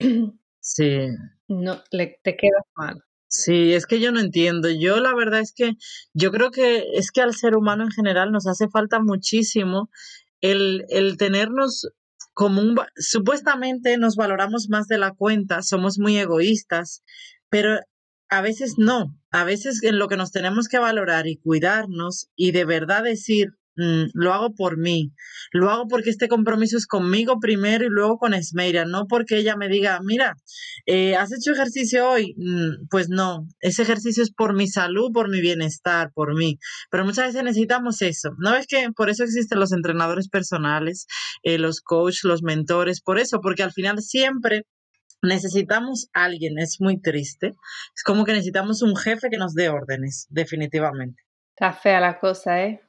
sí. 0.61 1.09
no 1.49 1.83
le, 1.91 2.21
te 2.23 2.37
quedas 2.37 2.65
mal. 2.77 3.03
Sí, 3.29 3.75
es 3.75 3.87
que 3.87 4.01
yo 4.01 4.11
no 4.11 4.21
entiendo. 4.21 4.71
Yo 4.71 5.01
la 5.01 5.15
verdad 5.15 5.41
es 5.41 5.53
que 5.53 5.75
yo 6.15 6.31
creo 6.33 6.51
que 6.51 6.85
es 6.95 7.11
que 7.11 7.21
al 7.21 7.35
ser 7.35 7.57
humano 7.57 7.85
en 7.85 7.91
general 7.91 8.33
nos 8.33 8.47
hace 8.47 8.69
falta 8.69 9.01
muchísimo 9.01 9.91
el, 10.41 10.85
el 10.89 11.17
tenernos 11.19 11.89
como 12.33 12.63
un... 12.63 12.77
Supuestamente 12.97 13.99
nos 13.99 14.17
valoramos 14.17 14.69
más 14.71 14.87
de 14.89 14.99
la 14.99 15.13
cuenta, 15.13 15.63
somos 15.63 15.99
muy 15.99 16.19
egoístas, 16.19 17.03
pero 17.51 17.81
a 18.31 18.41
veces 18.41 18.75
no, 18.79 19.15
a 19.31 19.45
veces 19.45 19.83
en 19.83 19.99
lo 19.99 20.09
que 20.09 20.17
nos 20.17 20.33
tenemos 20.33 20.69
que 20.69 20.79
valorar 20.79 21.27
y 21.27 21.37
cuidarnos 21.37 22.29
y 22.37 22.53
de 22.53 22.65
verdad 22.65 23.03
decir, 23.03 23.49
mm, 23.79 24.11
lo 24.13 24.35
hago 24.35 24.55
por 24.55 24.77
mí, 24.77 25.13
lo 25.53 25.71
hago 25.71 25.89
porque 25.89 26.11
este 26.11 26.29
compromiso 26.29 26.77
es 26.77 26.87
conmigo 26.87 27.41
primero 27.41 27.85
y 27.85 27.89
luego 27.89 28.19
con 28.19 28.35
Esmeira, 28.35 28.85
no 28.85 29.07
porque 29.07 29.39
ella 29.39 29.57
me 29.57 29.69
diga, 29.69 30.01
mira, 30.03 30.35
eh, 30.87 31.17
¿has 31.17 31.33
hecho 31.33 31.53
ejercicio 31.53 32.11
hoy? 32.11 32.35
Mm, 32.37 32.89
pues 32.91 33.09
no, 33.09 33.47
ese 33.61 33.83
ejercicio 33.83 34.23
es 34.23 34.33
por 34.33 34.55
mi 34.55 34.69
salud, 34.69 35.11
por 35.13 35.31
mi 35.31 35.41
bienestar, 35.41 36.11
por 36.13 36.37
mí, 36.37 36.59
pero 36.91 37.05
muchas 37.05 37.29
veces 37.29 37.45
necesitamos 37.45 38.03
eso, 38.03 38.35
¿no 38.39 38.53
ves 38.53 38.67
que 38.67 38.89
por 38.95 39.09
eso 39.09 39.25
existen 39.25 39.61
los 39.61 39.73
entrenadores 39.73 40.29
personales, 40.29 41.07
eh, 41.43 41.59
los 41.59 41.81
coaches, 41.81 42.25
los 42.25 42.43
mentores, 42.43 43.01
por 43.01 43.19
eso, 43.19 43.41
porque 43.41 43.63
al 43.63 43.73
final 43.73 44.03
siempre 44.03 44.67
necesitamos 45.23 46.09
alguien, 46.13 46.59
es 46.59 46.81
muy 46.81 47.01
triste. 47.01 47.55
Es 47.95 48.03
como 48.05 48.25
que 48.25 48.33
necesitamos 48.33 48.83
un 48.83 48.97
jefe 48.97 49.29
que 49.31 49.39
nos 49.39 49.55
dé 49.55 49.69
órdenes, 49.69 50.27
definitivamente. 50.31 51.23
Está 51.55 51.73
fea 51.73 52.01
la 52.01 52.19
cosa, 52.19 52.63
¿eh? 52.63 52.81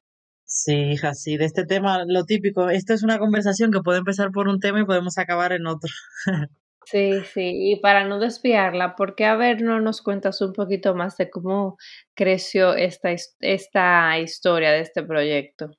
Sí, 0.51 0.73
hija, 0.73 1.13
sí, 1.13 1.37
de 1.37 1.45
este 1.45 1.63
tema, 1.63 2.05
lo 2.07 2.25
típico, 2.25 2.71
esto 2.71 2.95
es 2.95 3.03
una 3.03 3.19
conversación 3.19 3.71
que 3.71 3.81
puede 3.81 3.99
empezar 3.99 4.31
por 4.31 4.47
un 4.47 4.59
tema 4.59 4.81
y 4.81 4.85
podemos 4.85 5.19
acabar 5.19 5.53
en 5.53 5.67
otro. 5.67 5.91
Sí, 6.85 7.11
sí, 7.31 7.51
y 7.71 7.79
para 7.81 8.07
no 8.07 8.17
desviarla, 8.17 8.95
¿por 8.95 9.13
qué 9.13 9.25
a 9.25 9.35
ver 9.35 9.61
no 9.61 9.79
nos 9.79 10.01
cuentas 10.01 10.41
un 10.41 10.53
poquito 10.53 10.95
más 10.95 11.17
de 11.17 11.29
cómo 11.29 11.77
creció 12.15 12.73
esta, 12.73 13.11
esta 13.41 14.17
historia 14.17 14.71
de 14.71 14.79
este 14.79 15.03
proyecto? 15.03 15.69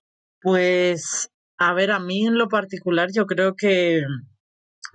Pues, 0.41 1.29
a 1.59 1.75
ver, 1.75 1.91
a 1.91 1.99
mí 1.99 2.27
en 2.27 2.39
lo 2.39 2.47
particular 2.47 3.09
yo 3.13 3.27
creo 3.27 3.57
que 3.57 4.03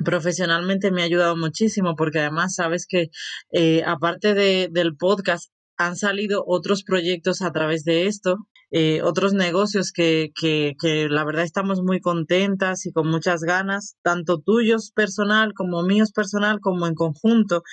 profesionalmente 0.06 0.90
me 0.90 1.02
ha 1.02 1.06
ayudado 1.06 1.36
muchísimo 1.36 1.96
porque 1.98 2.20
además 2.20 2.56
sabes 2.56 2.86
que 2.88 3.10
eh, 3.52 3.84
aparte 3.86 4.34
de, 4.36 4.70
del 4.72 4.96
podcast 4.96 5.52
han 5.76 5.98
salido 5.98 6.46
otros 6.48 6.84
proyectos 6.84 7.42
a 7.42 7.52
través 7.52 7.84
de 7.84 8.08
esto, 8.08 8.38
eh, 8.72 9.02
otros 9.04 9.34
negocios 9.34 9.92
que, 9.92 10.32
que, 10.36 10.74
que 10.80 11.08
la 11.10 11.24
verdad 11.24 11.44
estamos 11.44 11.82
muy 11.82 12.00
contentas 12.02 12.86
y 12.86 12.92
con 12.92 13.08
muchas 13.08 13.42
ganas, 13.42 13.96
tanto 14.02 14.40
tuyos 14.40 14.92
personal 14.92 15.54
como 15.54 15.84
míos 15.84 16.12
personal 16.12 16.60
como 16.60 16.88
en 16.88 16.96
conjunto. 16.96 17.64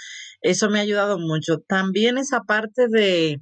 Eso 0.42 0.70
me 0.70 0.78
ha 0.78 0.82
ayudado 0.82 1.18
mucho. 1.18 1.58
También 1.66 2.18
esa 2.18 2.40
parte 2.40 2.88
de, 2.88 3.40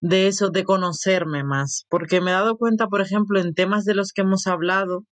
de 0.00 0.26
eso, 0.28 0.50
de 0.50 0.64
conocerme 0.64 1.44
más, 1.44 1.86
porque 1.90 2.20
me 2.20 2.30
he 2.30 2.34
dado 2.34 2.56
cuenta, 2.56 2.86
por 2.86 3.00
ejemplo, 3.00 3.40
en 3.40 3.54
temas 3.54 3.84
de 3.84 3.94
los 3.94 4.12
que 4.12 4.22
hemos 4.22 4.46
hablado, 4.46 5.04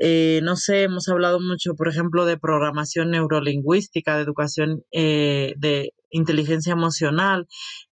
eh, 0.00 0.40
no 0.42 0.56
sé, 0.56 0.82
hemos 0.82 1.08
hablado 1.08 1.40
mucho, 1.40 1.74
por 1.74 1.88
ejemplo, 1.88 2.24
de 2.26 2.38
programación 2.38 3.10
neurolingüística, 3.10 4.16
de 4.16 4.22
educación 4.22 4.82
eh, 4.92 5.54
de 5.56 5.92
inteligencia 6.10 6.74
emocional, 6.74 7.46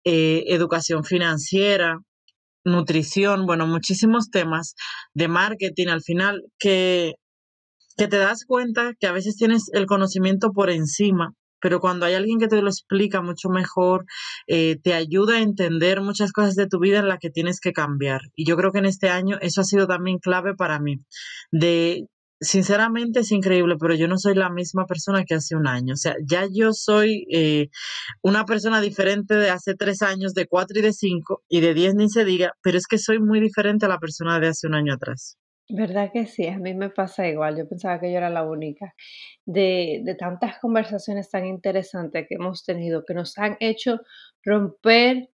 educación 0.04 1.04
financiera, 1.04 2.00
nutrición, 2.64 3.46
bueno, 3.46 3.66
muchísimos 3.66 4.30
temas 4.30 4.74
de 5.14 5.28
marketing 5.28 5.88
al 5.88 6.02
final 6.02 6.42
que, 6.58 7.14
que 7.96 8.08
te 8.08 8.18
das 8.18 8.44
cuenta 8.44 8.92
que 8.98 9.06
a 9.06 9.12
veces 9.12 9.36
tienes 9.36 9.70
el 9.72 9.86
conocimiento 9.86 10.52
por 10.52 10.70
encima 10.70 11.34
pero 11.60 11.80
cuando 11.80 12.06
hay 12.06 12.14
alguien 12.14 12.38
que 12.38 12.48
te 12.48 12.60
lo 12.60 12.68
explica 12.68 13.22
mucho 13.22 13.50
mejor, 13.50 14.06
eh, 14.46 14.78
te 14.82 14.94
ayuda 14.94 15.36
a 15.36 15.42
entender 15.42 16.00
muchas 16.00 16.32
cosas 16.32 16.54
de 16.56 16.66
tu 16.66 16.80
vida 16.80 16.98
en 16.98 17.08
las 17.08 17.18
que 17.18 17.30
tienes 17.30 17.60
que 17.60 17.72
cambiar. 17.72 18.22
Y 18.34 18.46
yo 18.46 18.56
creo 18.56 18.72
que 18.72 18.78
en 18.78 18.86
este 18.86 19.10
año 19.10 19.36
eso 19.40 19.60
ha 19.60 19.64
sido 19.64 19.86
también 19.86 20.18
clave 20.18 20.54
para 20.54 20.80
mí. 20.80 20.96
De, 21.50 22.06
sinceramente 22.40 23.20
es 23.20 23.32
increíble, 23.32 23.76
pero 23.78 23.94
yo 23.94 24.08
no 24.08 24.18
soy 24.18 24.34
la 24.34 24.50
misma 24.50 24.86
persona 24.86 25.24
que 25.24 25.34
hace 25.34 25.56
un 25.56 25.66
año. 25.66 25.94
O 25.94 25.96
sea, 25.96 26.16
ya 26.24 26.46
yo 26.50 26.72
soy 26.72 27.26
eh, 27.30 27.68
una 28.22 28.44
persona 28.44 28.80
diferente 28.80 29.34
de 29.34 29.50
hace 29.50 29.74
tres 29.74 30.02
años, 30.02 30.34
de 30.34 30.46
cuatro 30.46 30.78
y 30.78 30.82
de 30.82 30.92
cinco, 30.92 31.42
y 31.48 31.60
de 31.60 31.74
diez 31.74 31.94
ni 31.94 32.08
se 32.08 32.24
diga, 32.24 32.52
pero 32.62 32.78
es 32.78 32.86
que 32.86 32.98
soy 32.98 33.20
muy 33.20 33.40
diferente 33.40 33.86
a 33.86 33.88
la 33.88 33.98
persona 33.98 34.40
de 34.40 34.48
hace 34.48 34.66
un 34.66 34.74
año 34.74 34.94
atrás. 34.94 35.36
¿Verdad 35.72 36.10
que 36.12 36.26
sí? 36.26 36.48
A 36.48 36.58
mí 36.58 36.74
me 36.74 36.90
pasa 36.90 37.28
igual. 37.28 37.56
Yo 37.56 37.68
pensaba 37.68 38.00
que 38.00 38.10
yo 38.10 38.18
era 38.18 38.28
la 38.28 38.42
única. 38.42 38.92
De, 39.44 40.00
de 40.04 40.14
tantas 40.16 40.58
conversaciones 40.58 41.30
tan 41.30 41.46
interesantes 41.46 42.26
que 42.28 42.34
hemos 42.34 42.64
tenido, 42.64 43.04
que 43.06 43.14
nos 43.14 43.38
han 43.38 43.56
hecho 43.60 44.00
romper 44.44 45.30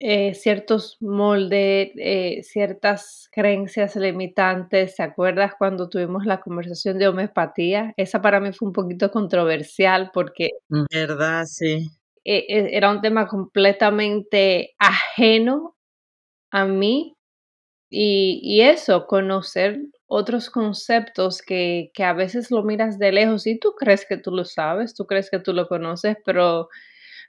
eh, 0.00 0.34
ciertos 0.34 0.96
moldes, 1.00 1.90
eh, 1.96 2.42
ciertas 2.42 3.28
creencias 3.32 3.96
limitantes. 3.96 4.96
¿Te 4.96 5.02
acuerdas 5.02 5.52
cuando 5.58 5.88
tuvimos 5.88 6.24
la 6.24 6.40
conversación 6.40 6.98
de 6.98 7.08
homeopatía? 7.08 7.92
Esa 7.96 8.22
para 8.22 8.40
mí 8.40 8.52
fue 8.52 8.68
un 8.68 8.72
poquito 8.74 9.10
controversial 9.10 10.10
porque 10.12 10.50
¿Verdad? 10.68 11.44
Sí. 11.46 11.88
e- 12.24 12.46
e- 12.48 12.76
era 12.76 12.90
un 12.90 13.00
tema 13.00 13.26
completamente 13.26 14.74
ajeno 14.78 15.76
a 16.50 16.64
mí 16.64 17.14
y, 17.90 18.40
y 18.42 18.62
eso, 18.62 19.06
conocer 19.06 19.80
otros 20.06 20.50
conceptos 20.50 21.42
que, 21.42 21.90
que 21.94 22.04
a 22.04 22.12
veces 22.12 22.50
lo 22.50 22.62
miras 22.62 22.98
de 22.98 23.12
lejos 23.12 23.46
y 23.46 23.58
tú 23.58 23.74
crees 23.78 24.06
que 24.06 24.16
tú 24.16 24.30
lo 24.30 24.44
sabes, 24.44 24.94
tú 24.94 25.06
crees 25.06 25.30
que 25.30 25.38
tú 25.38 25.52
lo 25.52 25.68
conoces, 25.68 26.16
pero 26.24 26.68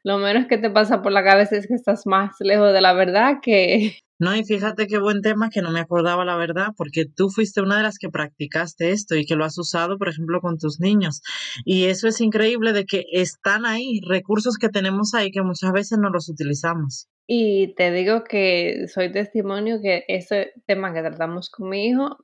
lo 0.03 0.17
menos 0.17 0.47
que 0.47 0.57
te 0.57 0.69
pasa 0.69 1.01
por 1.01 1.11
la 1.11 1.23
cabeza 1.23 1.55
es 1.55 1.67
que 1.67 1.75
estás 1.75 2.05
más 2.05 2.35
lejos 2.39 2.73
de 2.73 2.81
la 2.81 2.93
verdad 2.93 3.37
que... 3.41 3.97
No, 4.21 4.35
y 4.35 4.43
fíjate 4.43 4.87
qué 4.87 4.99
buen 4.99 5.21
tema 5.21 5.49
que 5.49 5.61
no 5.61 5.71
me 5.71 5.79
acordaba 5.79 6.25
la 6.25 6.35
verdad, 6.35 6.73
porque 6.75 7.05
tú 7.05 7.29
fuiste 7.29 7.61
una 7.61 7.77
de 7.77 7.83
las 7.83 7.97
que 7.97 8.09
practicaste 8.09 8.91
esto 8.91 9.15
y 9.15 9.25
que 9.25 9.37
lo 9.37 9.45
has 9.45 9.57
usado, 9.57 9.97
por 9.97 10.09
ejemplo, 10.09 10.41
con 10.41 10.57
tus 10.57 10.81
niños. 10.81 11.21
Y 11.63 11.85
eso 11.85 12.09
es 12.09 12.19
increíble 12.19 12.73
de 12.73 12.83
que 12.85 13.05
están 13.13 13.65
ahí, 13.65 14.01
recursos 14.05 14.57
que 14.57 14.67
tenemos 14.67 15.13
ahí 15.13 15.31
que 15.31 15.41
muchas 15.41 15.71
veces 15.71 15.99
no 15.99 16.09
los 16.09 16.27
utilizamos. 16.27 17.07
Y 17.27 17.75
te 17.75 17.91
digo 17.91 18.23
que 18.25 18.87
soy 18.93 19.11
testimonio 19.11 19.79
que 19.81 20.03
ese 20.09 20.51
tema 20.65 20.93
que 20.93 21.01
tratamos 21.01 21.49
con 21.49 21.69
mi 21.69 21.85
hijo, 21.85 22.17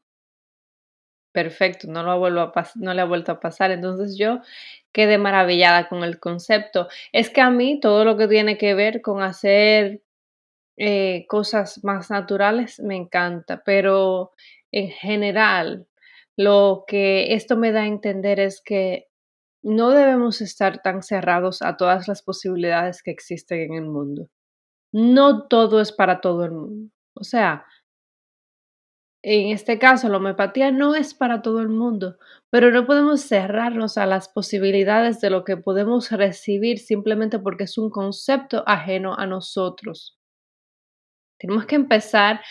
perfecto, 1.35 1.87
no, 1.87 2.01
lo 2.03 2.17
vuelvo 2.17 2.39
a 2.39 2.53
no 2.75 2.93
le 2.93 3.01
ha 3.01 3.05
vuelto 3.05 3.33
a 3.33 3.39
pasar. 3.39 3.71
Entonces 3.71 4.17
yo 4.17 4.39
quedé 4.93 5.17
maravillada 5.19 5.89
con 5.89 6.03
el 6.03 6.19
concepto. 6.19 6.87
Es 7.11 7.29
que 7.29 7.41
a 7.41 7.51
mí 7.51 7.79
todo 7.79 8.05
lo 8.05 8.17
que 8.17 8.27
tiene 8.27 8.57
que 8.57 8.73
ver 8.73 9.01
con 9.01 9.21
hacer 9.21 10.01
eh, 10.77 11.25
cosas 11.27 11.83
más 11.83 12.09
naturales 12.09 12.79
me 12.79 12.95
encanta, 12.95 13.61
pero 13.65 14.33
en 14.71 14.89
general 14.89 15.87
lo 16.37 16.85
que 16.87 17.33
esto 17.33 17.57
me 17.57 17.71
da 17.71 17.83
a 17.83 17.87
entender 17.87 18.39
es 18.39 18.61
que 18.61 19.09
no 19.63 19.91
debemos 19.91 20.41
estar 20.41 20.81
tan 20.81 21.03
cerrados 21.03 21.61
a 21.61 21.77
todas 21.77 22.07
las 22.07 22.21
posibilidades 22.21 23.03
que 23.03 23.11
existen 23.11 23.59
en 23.61 23.73
el 23.75 23.89
mundo. 23.89 24.29
No 24.93 25.47
todo 25.47 25.81
es 25.81 25.91
para 25.91 26.21
todo 26.21 26.45
el 26.45 26.51
mundo. 26.51 26.91
O 27.15 27.23
sea, 27.25 27.65
en 29.27 29.51
este 29.51 29.79
caso, 29.79 30.07
la 30.07 30.17
homeopatía 30.17 30.69
no 30.69 30.93
es 30.93 31.15
para 31.15 31.41
todo 31.41 31.59
el 31.59 31.69
mundo, 31.69 32.17
pero 32.51 32.69
no 32.69 32.85
podemos 32.85 33.21
cerrarnos 33.21 33.97
a 33.97 34.05
las 34.05 34.29
posibilidades 34.29 35.19
de 35.19 35.31
lo 35.31 35.43
que 35.43 35.57
podemos 35.57 36.11
recibir 36.11 36.77
simplemente 36.77 37.39
porque 37.39 37.63
es 37.63 37.79
un 37.79 37.89
concepto 37.89 38.63
ajeno 38.67 39.15
a 39.17 39.25
nosotros. 39.25 40.19
Tenemos 41.39 41.65
que 41.65 41.75
empezar 41.75 42.41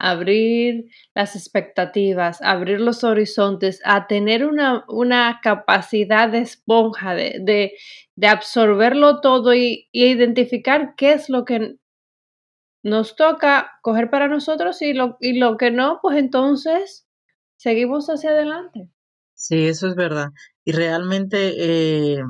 a 0.00 0.10
abrir 0.10 0.86
las 1.14 1.36
expectativas, 1.36 2.42
a 2.42 2.50
abrir 2.50 2.80
los 2.80 3.04
horizontes, 3.04 3.80
a 3.84 4.08
tener 4.08 4.44
una, 4.44 4.84
una 4.88 5.38
capacidad 5.40 6.28
de 6.28 6.40
esponja, 6.40 7.14
de, 7.14 7.38
de, 7.42 7.74
de 8.16 8.26
absorberlo 8.26 9.20
todo 9.20 9.54
y, 9.54 9.88
y 9.92 10.06
identificar 10.06 10.94
qué 10.96 11.12
es 11.12 11.30
lo 11.30 11.44
que 11.44 11.76
nos 12.84 13.16
toca 13.16 13.72
coger 13.82 14.10
para 14.10 14.28
nosotros 14.28 14.80
y 14.82 14.92
lo, 14.92 15.16
y 15.18 15.38
lo 15.38 15.56
que 15.56 15.70
no, 15.70 15.98
pues 16.02 16.18
entonces 16.18 17.08
seguimos 17.56 18.08
hacia 18.08 18.30
adelante. 18.30 18.90
Sí, 19.32 19.66
eso 19.66 19.88
es 19.88 19.96
verdad. 19.96 20.28
Y 20.64 20.72
realmente 20.72 21.54
eh, 21.56 22.22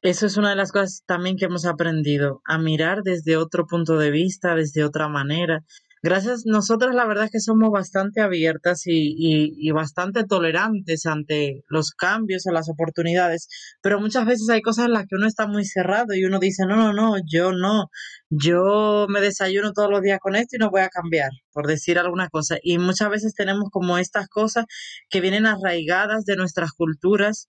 eso 0.00 0.26
es 0.26 0.36
una 0.36 0.50
de 0.50 0.56
las 0.56 0.70
cosas 0.70 1.02
también 1.06 1.36
que 1.36 1.46
hemos 1.46 1.66
aprendido, 1.66 2.40
a 2.46 2.56
mirar 2.56 3.02
desde 3.02 3.36
otro 3.36 3.66
punto 3.66 3.98
de 3.98 4.10
vista, 4.10 4.54
desde 4.54 4.84
otra 4.84 5.08
manera. 5.08 5.64
Gracias, 6.06 6.42
nosotras 6.44 6.94
la 6.94 7.06
verdad 7.06 7.24
es 7.24 7.30
que 7.30 7.40
somos 7.40 7.70
bastante 7.70 8.20
abiertas 8.20 8.86
y, 8.86 9.14
y, 9.16 9.54
y 9.56 9.70
bastante 9.70 10.24
tolerantes 10.24 11.06
ante 11.06 11.62
los 11.68 11.92
cambios 11.92 12.46
o 12.46 12.52
las 12.52 12.68
oportunidades, 12.68 13.48
pero 13.80 13.98
muchas 14.00 14.26
veces 14.26 14.50
hay 14.50 14.60
cosas 14.60 14.84
en 14.84 14.92
las 14.92 15.06
que 15.06 15.16
uno 15.16 15.26
está 15.26 15.46
muy 15.46 15.64
cerrado 15.64 16.12
y 16.14 16.24
uno 16.26 16.38
dice, 16.40 16.66
no, 16.66 16.76
no, 16.76 16.92
no, 16.92 17.14
yo 17.26 17.52
no, 17.52 17.86
yo 18.28 19.06
me 19.08 19.22
desayuno 19.22 19.72
todos 19.72 19.88
los 19.90 20.02
días 20.02 20.18
con 20.20 20.36
esto 20.36 20.56
y 20.56 20.58
no 20.58 20.68
voy 20.70 20.82
a 20.82 20.90
cambiar, 20.90 21.30
por 21.54 21.66
decir 21.66 21.98
alguna 21.98 22.28
cosa. 22.28 22.58
Y 22.62 22.76
muchas 22.76 23.08
veces 23.08 23.34
tenemos 23.34 23.70
como 23.70 23.96
estas 23.96 24.28
cosas 24.28 24.66
que 25.08 25.22
vienen 25.22 25.46
arraigadas 25.46 26.26
de 26.26 26.36
nuestras 26.36 26.72
culturas 26.72 27.48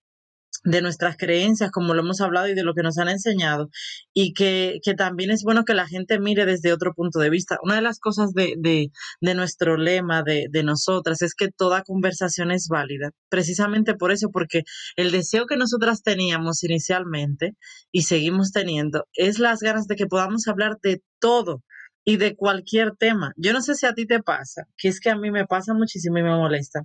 de 0.63 0.81
nuestras 0.81 1.17
creencias, 1.17 1.71
como 1.71 1.93
lo 1.93 2.01
hemos 2.01 2.21
hablado, 2.21 2.47
y 2.47 2.55
de 2.55 2.63
lo 2.63 2.73
que 2.73 2.83
nos 2.83 2.97
han 2.97 3.09
enseñado, 3.09 3.69
y 4.13 4.33
que, 4.33 4.79
que 4.83 4.93
también 4.93 5.31
es 5.31 5.43
bueno 5.43 5.65
que 5.65 5.73
la 5.73 5.87
gente 5.87 6.19
mire 6.19 6.45
desde 6.45 6.73
otro 6.73 6.93
punto 6.93 7.19
de 7.19 7.29
vista. 7.29 7.57
Una 7.63 7.75
de 7.75 7.81
las 7.81 7.99
cosas 7.99 8.33
de, 8.33 8.55
de, 8.57 8.91
de 9.21 9.35
nuestro 9.35 9.77
lema, 9.77 10.23
de, 10.23 10.47
de 10.49 10.63
nosotras, 10.63 11.21
es 11.21 11.35
que 11.35 11.49
toda 11.49 11.83
conversación 11.83 12.51
es 12.51 12.67
válida, 12.67 13.11
precisamente 13.29 13.95
por 13.95 14.11
eso, 14.11 14.29
porque 14.31 14.63
el 14.95 15.11
deseo 15.11 15.45
que 15.45 15.57
nosotras 15.57 16.03
teníamos 16.03 16.63
inicialmente 16.63 17.55
y 17.91 18.03
seguimos 18.03 18.51
teniendo 18.51 19.05
es 19.13 19.39
las 19.39 19.59
ganas 19.59 19.87
de 19.87 19.95
que 19.95 20.07
podamos 20.07 20.47
hablar 20.47 20.77
de 20.81 21.01
todo 21.19 21.63
y 22.05 22.17
de 22.17 22.35
cualquier 22.35 22.95
tema. 22.95 23.33
Yo 23.35 23.51
no 23.51 23.61
sé 23.61 23.75
si 23.75 23.85
a 23.85 23.93
ti 23.93 24.05
te 24.05 24.21
pasa, 24.21 24.67
que 24.77 24.87
es 24.87 24.99
que 24.99 25.09
a 25.09 25.17
mí 25.17 25.31
me 25.31 25.45
pasa 25.45 25.73
muchísimo 25.73 26.19
y 26.19 26.23
me 26.23 26.29
molesta, 26.29 26.83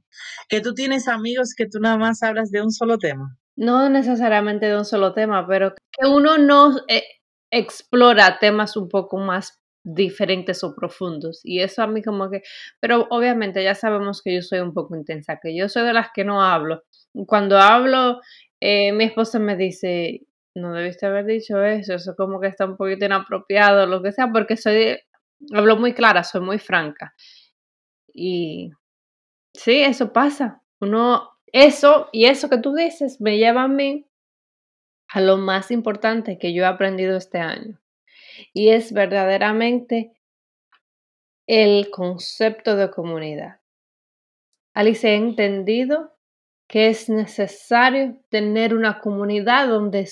que 0.48 0.60
tú 0.60 0.74
tienes 0.74 1.08
amigos 1.08 1.54
que 1.54 1.66
tú 1.66 1.78
nada 1.78 1.98
más 1.98 2.22
hablas 2.22 2.50
de 2.50 2.62
un 2.62 2.72
solo 2.72 2.98
tema. 2.98 3.36
No 3.60 3.90
necesariamente 3.90 4.64
de 4.66 4.78
un 4.78 4.86
solo 4.86 5.12
tema, 5.12 5.46
pero 5.46 5.74
que 5.92 6.06
uno 6.06 6.38
no 6.38 6.78
eh, 6.88 7.04
explora 7.50 8.38
temas 8.38 8.74
un 8.74 8.88
poco 8.88 9.18
más 9.18 9.60
diferentes 9.84 10.64
o 10.64 10.74
profundos. 10.74 11.40
Y 11.44 11.60
eso 11.60 11.82
a 11.82 11.86
mí 11.86 12.02
como 12.02 12.30
que, 12.30 12.40
pero 12.80 13.06
obviamente 13.10 13.62
ya 13.62 13.74
sabemos 13.74 14.22
que 14.22 14.34
yo 14.34 14.40
soy 14.40 14.60
un 14.60 14.72
poco 14.72 14.96
intensa, 14.96 15.38
que 15.42 15.54
yo 15.54 15.68
soy 15.68 15.84
de 15.84 15.92
las 15.92 16.08
que 16.14 16.24
no 16.24 16.42
hablo. 16.42 16.84
Cuando 17.26 17.58
hablo, 17.58 18.22
eh, 18.60 18.92
mi 18.92 19.04
esposa 19.04 19.38
me 19.38 19.56
dice, 19.56 20.22
no 20.54 20.72
debiste 20.72 21.04
haber 21.04 21.26
dicho 21.26 21.62
eso, 21.62 21.94
eso 21.96 22.14
como 22.16 22.40
que 22.40 22.46
está 22.48 22.64
un 22.64 22.78
poquito 22.78 23.04
inapropiado, 23.04 23.86
lo 23.86 24.02
que 24.02 24.12
sea, 24.12 24.30
porque 24.32 24.56
soy, 24.56 24.98
hablo 25.54 25.76
muy 25.76 25.92
clara, 25.92 26.24
soy 26.24 26.40
muy 26.40 26.58
franca. 26.58 27.14
Y 28.14 28.70
sí, 29.54 29.82
eso 29.82 30.12
pasa. 30.12 30.62
Uno, 30.80 31.30
eso 31.52 32.08
y 32.12 32.26
eso 32.26 32.48
que 32.48 32.58
tú 32.58 32.74
dices 32.74 33.20
me 33.20 33.38
lleva 33.38 33.64
a 33.64 33.68
mí 33.68 34.06
a 35.08 35.20
lo 35.20 35.36
más 35.36 35.70
importante 35.70 36.38
que 36.38 36.52
yo 36.52 36.62
he 36.62 36.66
aprendido 36.66 37.16
este 37.16 37.38
año. 37.38 37.80
Y 38.52 38.70
es 38.70 38.92
verdaderamente 38.92 40.12
el 41.46 41.90
concepto 41.90 42.76
de 42.76 42.90
comunidad. 42.90 43.60
Alice, 44.72 45.08
he 45.08 45.16
entendido 45.16 46.16
que 46.68 46.88
es 46.88 47.08
necesario 47.08 48.16
tener 48.28 48.74
una 48.74 49.00
comunidad 49.00 49.66
donde, 49.66 50.08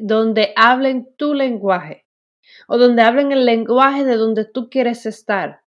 donde 0.00 0.54
hablen 0.56 1.14
tu 1.16 1.34
lenguaje 1.34 2.06
o 2.66 2.78
donde 2.78 3.02
hablen 3.02 3.32
el 3.32 3.44
lenguaje 3.44 4.04
de 4.04 4.16
donde 4.16 4.46
tú 4.46 4.70
quieres 4.70 5.04
estar. 5.04 5.60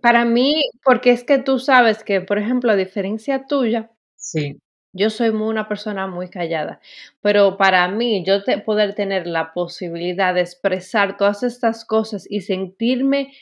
Para 0.00 0.24
mí, 0.24 0.62
porque 0.84 1.10
es 1.10 1.24
que 1.24 1.38
tú 1.38 1.58
sabes 1.58 2.04
que, 2.04 2.20
por 2.20 2.38
ejemplo, 2.38 2.70
a 2.70 2.76
diferencia 2.76 3.46
tuya, 3.46 3.90
sí. 4.20 4.60
yo 4.92 5.10
soy 5.10 5.30
una 5.30 5.68
persona 5.68 6.06
muy 6.06 6.28
callada, 6.30 6.80
pero 7.20 7.56
para 7.56 7.88
mí, 7.88 8.24
yo 8.24 8.42
poder 8.64 8.94
tener 8.94 9.26
la 9.26 9.52
posibilidad 9.52 10.34
de 10.34 10.42
expresar 10.42 11.16
todas 11.16 11.42
estas 11.42 11.84
cosas 11.84 12.26
y 12.30 12.42
sentirme 12.42 13.32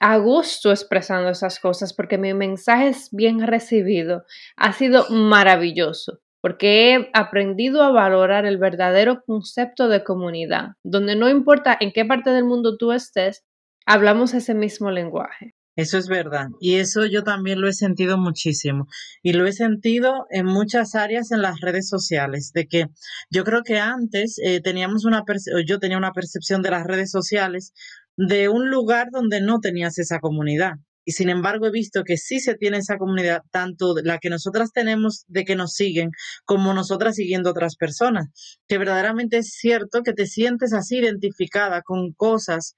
a 0.00 0.16
gusto 0.16 0.70
expresando 0.70 1.28
esas 1.28 1.60
cosas 1.60 1.92
porque 1.92 2.18
mi 2.18 2.32
mensaje 2.32 2.88
es 2.88 3.10
bien 3.12 3.46
recibido. 3.46 4.24
Ha 4.56 4.72
sido 4.72 5.06
maravilloso 5.10 6.20
porque 6.40 6.94
he 6.94 7.10
aprendido 7.12 7.82
a 7.82 7.92
valorar 7.92 8.46
el 8.46 8.58
verdadero 8.58 9.22
concepto 9.24 9.88
de 9.88 10.02
comunidad, 10.02 10.70
donde 10.82 11.16
no 11.16 11.28
importa 11.28 11.76
en 11.78 11.92
qué 11.92 12.04
parte 12.04 12.30
del 12.30 12.44
mundo 12.44 12.76
tú 12.78 12.92
estés, 12.92 13.44
hablamos 13.86 14.32
ese 14.34 14.54
mismo 14.54 14.90
lenguaje. 14.90 15.54
Eso 15.76 15.98
es 15.98 16.08
verdad. 16.08 16.48
Y 16.60 16.76
eso 16.76 17.06
yo 17.06 17.22
también 17.22 17.60
lo 17.60 17.68
he 17.68 17.72
sentido 17.72 18.18
muchísimo. 18.18 18.86
Y 19.22 19.32
lo 19.32 19.46
he 19.46 19.52
sentido 19.52 20.26
en 20.30 20.46
muchas 20.46 20.94
áreas 20.94 21.30
en 21.32 21.42
las 21.42 21.60
redes 21.60 21.88
sociales, 21.88 22.52
de 22.52 22.66
que 22.66 22.86
yo 23.30 23.44
creo 23.44 23.62
que 23.62 23.78
antes 23.78 24.38
eh, 24.44 24.60
teníamos 24.60 25.04
una, 25.04 25.24
yo 25.66 25.78
tenía 25.78 25.98
una 25.98 26.12
percepción 26.12 26.62
de 26.62 26.70
las 26.70 26.84
redes 26.86 27.10
sociales 27.10 27.72
de 28.16 28.48
un 28.48 28.70
lugar 28.70 29.08
donde 29.12 29.40
no 29.40 29.60
tenías 29.60 29.98
esa 29.98 30.18
comunidad. 30.18 30.72
Y 31.04 31.12
sin 31.12 31.30
embargo 31.30 31.66
he 31.66 31.70
visto 31.70 32.04
que 32.04 32.16
sí 32.16 32.40
se 32.40 32.54
tiene 32.54 32.78
esa 32.78 32.98
comunidad, 32.98 33.42
tanto 33.50 33.94
la 34.02 34.18
que 34.18 34.28
nosotras 34.28 34.72
tenemos 34.72 35.24
de 35.28 35.44
que 35.44 35.56
nos 35.56 35.74
siguen, 35.74 36.10
como 36.44 36.74
nosotras 36.74 37.16
siguiendo 37.16 37.50
otras 37.50 37.76
personas. 37.76 38.28
Que 38.68 38.78
verdaderamente 38.78 39.38
es 39.38 39.54
cierto 39.54 40.02
que 40.02 40.12
te 40.12 40.26
sientes 40.26 40.72
así 40.72 40.98
identificada 40.98 41.82
con 41.82 42.12
cosas 42.12 42.76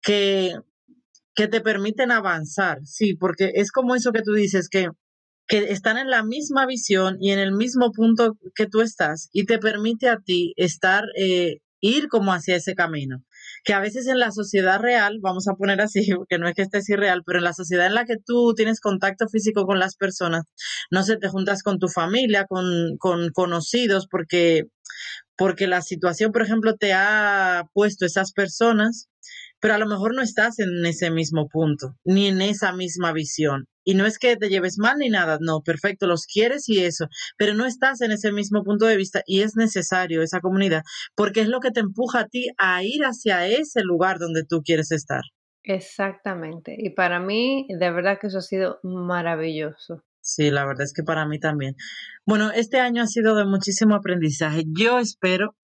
que, 0.00 0.54
que 1.38 1.46
te 1.46 1.60
permiten 1.60 2.10
avanzar. 2.10 2.80
Sí, 2.84 3.14
porque 3.14 3.52
es 3.54 3.70
como 3.70 3.94
eso 3.94 4.10
que 4.10 4.22
tú 4.22 4.32
dices, 4.32 4.68
que, 4.68 4.88
que 5.46 5.70
están 5.70 5.96
en 5.96 6.10
la 6.10 6.24
misma 6.24 6.66
visión 6.66 7.16
y 7.20 7.30
en 7.30 7.38
el 7.38 7.52
mismo 7.52 7.92
punto 7.92 8.36
que 8.56 8.66
tú 8.66 8.80
estás 8.80 9.28
y 9.32 9.46
te 9.46 9.60
permite 9.60 10.08
a 10.08 10.16
ti 10.18 10.52
estar, 10.56 11.04
eh, 11.16 11.58
ir 11.80 12.08
como 12.08 12.32
hacia 12.32 12.56
ese 12.56 12.74
camino 12.74 13.22
que 13.62 13.72
a 13.72 13.78
veces 13.78 14.08
en 14.08 14.18
la 14.18 14.32
sociedad 14.32 14.80
real, 14.80 15.18
vamos 15.22 15.46
a 15.46 15.54
poner 15.54 15.80
así, 15.80 16.00
que 16.28 16.38
no 16.38 16.48
es 16.48 16.54
que 16.56 16.62
estés 16.62 16.88
irreal, 16.88 17.22
pero 17.24 17.38
en 17.38 17.44
la 17.44 17.52
sociedad 17.52 17.86
en 17.86 17.94
la 17.94 18.04
que 18.04 18.16
tú 18.24 18.54
tienes 18.56 18.80
contacto 18.80 19.28
físico 19.28 19.64
con 19.64 19.78
las 19.78 19.94
personas, 19.94 20.42
no 20.90 21.04
sé, 21.04 21.18
te 21.18 21.28
juntas 21.28 21.62
con 21.62 21.78
tu 21.78 21.86
familia, 21.86 22.46
con, 22.48 22.96
con 22.98 23.30
conocidos, 23.30 24.08
porque, 24.10 24.64
porque 25.36 25.68
la 25.68 25.82
situación, 25.82 26.32
por 26.32 26.42
ejemplo, 26.42 26.74
te 26.74 26.94
ha 26.94 27.64
puesto 27.74 28.06
esas 28.06 28.32
personas 28.32 29.08
pero 29.60 29.74
a 29.74 29.78
lo 29.78 29.86
mejor 29.86 30.14
no 30.14 30.22
estás 30.22 30.58
en 30.58 30.84
ese 30.86 31.10
mismo 31.10 31.48
punto, 31.48 31.94
ni 32.04 32.28
en 32.28 32.40
esa 32.40 32.72
misma 32.72 33.12
visión. 33.12 33.66
Y 33.84 33.94
no 33.94 34.04
es 34.04 34.18
que 34.18 34.36
te 34.36 34.48
lleves 34.48 34.76
mal 34.78 34.98
ni 34.98 35.08
nada, 35.08 35.38
no, 35.40 35.62
perfecto, 35.62 36.06
los 36.06 36.26
quieres 36.26 36.68
y 36.68 36.84
eso, 36.84 37.06
pero 37.36 37.54
no 37.54 37.64
estás 37.64 38.00
en 38.02 38.12
ese 38.12 38.32
mismo 38.32 38.62
punto 38.62 38.86
de 38.86 38.96
vista 38.96 39.22
y 39.26 39.40
es 39.40 39.56
necesario 39.56 40.22
esa 40.22 40.40
comunidad, 40.40 40.82
porque 41.14 41.40
es 41.40 41.48
lo 41.48 41.60
que 41.60 41.70
te 41.70 41.80
empuja 41.80 42.20
a 42.20 42.26
ti 42.26 42.48
a 42.58 42.82
ir 42.82 43.02
hacia 43.04 43.46
ese 43.46 43.82
lugar 43.82 44.18
donde 44.18 44.44
tú 44.44 44.62
quieres 44.62 44.92
estar. 44.92 45.22
Exactamente. 45.62 46.74
Y 46.78 46.90
para 46.90 47.20
mí, 47.20 47.66
de 47.68 47.90
verdad 47.90 48.18
que 48.20 48.28
eso 48.28 48.38
ha 48.38 48.42
sido 48.42 48.78
maravilloso. 48.82 50.02
Sí, 50.20 50.50
la 50.50 50.66
verdad 50.66 50.84
es 50.84 50.92
que 50.92 51.02
para 51.02 51.26
mí 51.26 51.38
también. 51.40 51.74
Bueno, 52.26 52.50
este 52.50 52.80
año 52.80 53.02
ha 53.02 53.06
sido 53.06 53.34
de 53.34 53.46
muchísimo 53.46 53.94
aprendizaje. 53.94 54.64
Yo 54.66 54.98
espero 54.98 55.56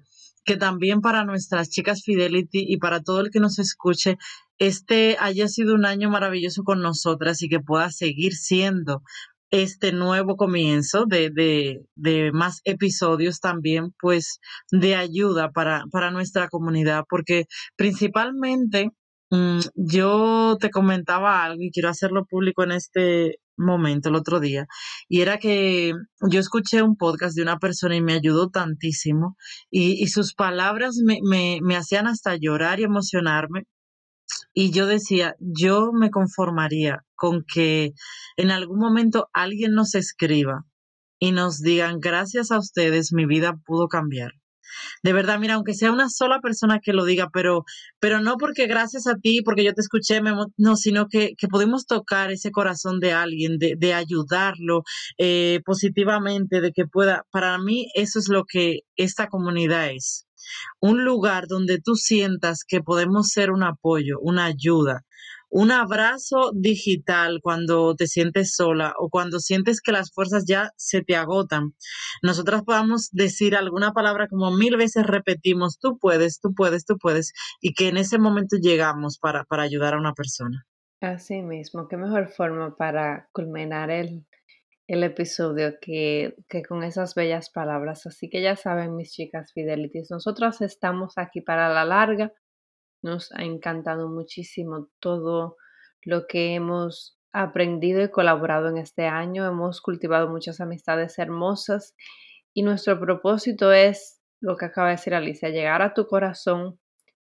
que 0.45 0.57
también 0.57 1.01
para 1.01 1.25
nuestras 1.25 1.71
chicas 1.71 2.03
Fidelity 2.03 2.65
y 2.67 2.77
para 2.79 3.01
todo 3.03 3.21
el 3.21 3.31
que 3.31 3.41
nos 3.41 3.59
escuche, 3.59 4.19
este 4.59 5.17
haya 5.19 5.49
sido 5.49 5.75
un 5.75 5.87
año 5.87 6.11
maravilloso 6.11 6.63
con 6.63 6.81
nosotras 6.83 7.43
y 7.43 7.49
que 7.49 7.61
pueda 7.61 7.91
seguir 7.91 8.35
siendo 8.35 9.03
este 9.51 9.93
nuevo 9.93 10.37
comienzo 10.37 11.07
de, 11.07 11.31
de, 11.31 11.87
de, 11.95 12.33
más 12.33 12.61
episodios 12.65 13.41
también, 13.41 13.95
pues 14.01 14.41
de 14.71 14.97
ayuda 14.97 15.53
para, 15.53 15.85
para 15.93 16.11
nuestra 16.11 16.49
comunidad, 16.49 17.05
porque 17.09 17.47
principalmente 17.77 18.91
mm, 19.31 19.61
yo 19.77 20.57
te 20.61 20.71
comentaba 20.71 21.45
algo 21.45 21.63
y 21.63 21.71
quiero 21.71 21.89
hacerlo 21.89 22.25
público 22.27 22.65
en 22.65 22.73
este 22.73 23.39
momento 23.57 24.09
el 24.09 24.17
otro 24.17 24.41
día 24.41 24.67
y 25.09 25.21
era 25.21 25.39
que 25.39 25.93
yo 26.29 26.41
escuché 26.41 26.83
un 26.83 26.97
podcast 26.97 27.37
de 27.37 27.43
una 27.43 27.59
persona 27.59 27.97
y 27.97 28.03
me 28.03 28.15
ayudó 28.15 28.51
tantísimo 28.51 29.37
y, 29.71 30.07
sus 30.09 30.35
palabras 30.35 30.97
me, 31.05 31.19
me, 31.23 31.59
me 31.63 31.77
hacían 31.77 32.07
hasta 32.07 32.37
llorar 32.37 32.81
y 32.81 32.85
emocionarme 32.85 33.65
y 34.53 34.71
yo 34.71 34.87
decía, 34.87 35.35
yo 35.41 35.91
me 35.93 36.11
conformaría 36.11 37.05
con 37.15 37.45
que 37.45 37.93
en 38.37 38.51
algún 38.51 38.79
momento 38.79 39.29
alguien 39.33 39.73
nos 39.75 39.95
escriba 39.95 40.65
y 41.19 41.33
nos 41.33 41.61
digan, 41.61 42.01
gracias 42.01 42.51
a 42.51 42.59
ustedes 42.59 43.13
mi 43.13 43.27
vida 43.27 43.59
pudo 43.65 43.89
cambiar. 43.89 44.33
De 45.03 45.13
verdad, 45.13 45.39
mira, 45.39 45.55
aunque 45.55 45.75
sea 45.75 45.93
una 45.93 46.09
sola 46.09 46.41
persona 46.41 46.81
que 46.81 46.93
lo 46.93 47.05
diga, 47.05 47.29
pero, 47.33 47.65
pero 48.01 48.21
no 48.21 48.37
porque 48.37 48.67
gracias 48.67 49.07
a 49.07 49.17
ti, 49.17 49.43
porque 49.43 49.65
yo 49.65 49.75
te 49.75 49.81
escuché, 49.81 50.21
no, 50.57 50.77
sino 50.77 51.09
que, 51.09 51.35
que 51.37 51.49
podemos 51.49 51.87
tocar 51.87 52.31
ese 52.31 52.51
corazón 52.51 53.01
de 53.01 53.13
alguien, 53.13 53.59
de, 53.59 53.75
de 53.77 53.95
ayudarlo 53.95 54.83
eh, 55.19 55.61
positivamente, 55.65 56.61
de 56.61 56.73
que 56.73 56.87
pueda, 56.87 57.25
para 57.31 57.59
mí 57.59 57.89
eso 57.95 58.19
es 58.19 58.29
lo 58.29 58.45
que 58.45 58.81
esta 58.97 59.29
comunidad 59.29 59.91
es. 59.91 60.27
Un 60.81 61.05
lugar 61.05 61.47
donde 61.49 61.81
tú 61.81 61.95
sientas 61.97 62.65
que 62.67 62.81
podemos 62.83 63.29
ser 63.29 63.51
un 63.51 63.63
apoyo, 63.63 64.19
una 64.21 64.45
ayuda, 64.45 65.05
un 65.51 65.71
abrazo 65.71 66.51
digital 66.55 67.41
cuando 67.43 67.95
te 67.95 68.07
sientes 68.07 68.55
sola 68.55 68.95
o 68.99 69.09
cuando 69.09 69.39
sientes 69.39 69.81
que 69.81 69.93
las 69.93 70.13
fuerzas 70.13 70.45
ya 70.47 70.71
se 70.77 71.03
te 71.03 71.17
agotan. 71.17 71.75
Nosotras 72.23 72.63
podamos 72.65 73.11
decir 73.13 73.55
alguna 73.55 73.93
palabra 73.93 74.29
como 74.29 74.51
mil 74.51 74.77
veces 74.77 75.07
repetimos, 75.07 75.79
tú 75.79 75.99
puedes, 75.99 76.41
tú 76.41 76.55
puedes, 76.55 76.85
tú 76.85 76.97
puedes, 76.99 77.33
y 77.61 77.75
que 77.75 77.89
en 77.89 77.97
ese 77.97 78.19
momento 78.19 78.57
llegamos 78.61 79.19
para, 79.19 79.45
para 79.45 79.63
ayudar 79.63 79.95
a 79.95 79.99
una 79.99 80.13
persona. 80.13 80.67
Así 81.01 81.43
mismo, 81.43 81.87
qué 81.89 81.97
mejor 81.97 82.29
forma 82.29 82.77
para 82.77 83.29
culminar 83.33 83.91
el, 83.91 84.25
el 84.87 85.05
episodio 85.05 85.75
que, 85.81 86.35
que, 86.49 86.63
con 86.63 86.83
esas 86.83 87.15
bellas 87.15 87.51
palabras. 87.51 88.07
Así 88.07 88.29
que 88.29 88.43
ya 88.43 88.57
saben, 88.57 88.97
mis 88.97 89.13
chicas 89.13 89.53
Fidelities, 89.53 90.11
nosotras 90.11 90.61
estamos 90.63 91.15
aquí 91.17 91.41
para 91.41 91.73
la 91.73 91.85
larga 91.85 92.33
nos 93.05 93.31
ha 93.33 93.45
encantado 93.45 94.09
muchísimo 94.09 94.89
todo 94.99 95.57
lo 96.03 96.27
que 96.27 96.55
hemos 96.55 97.19
aprendido 97.33 98.03
y 98.03 98.11
colaborado 98.11 98.69
en 98.69 98.79
este 98.79 99.07
año. 99.07 99.47
Hemos 99.47 99.81
cultivado 99.81 100.29
muchas 100.29 100.61
amistades 100.61 101.19
hermosas 101.19 101.95
y 102.55 102.63
nuestro 102.63 102.99
propósito 102.99 103.73
es 103.73 104.21
lo 104.41 104.57
que 104.57 104.67
acaba 104.67 104.89
de 104.89 104.97
decir 104.97 105.15
Alicia, 105.15 105.51
llegar 105.51 105.83
a 105.83 105.95
tu 105.95 106.07
corazón 106.07 106.79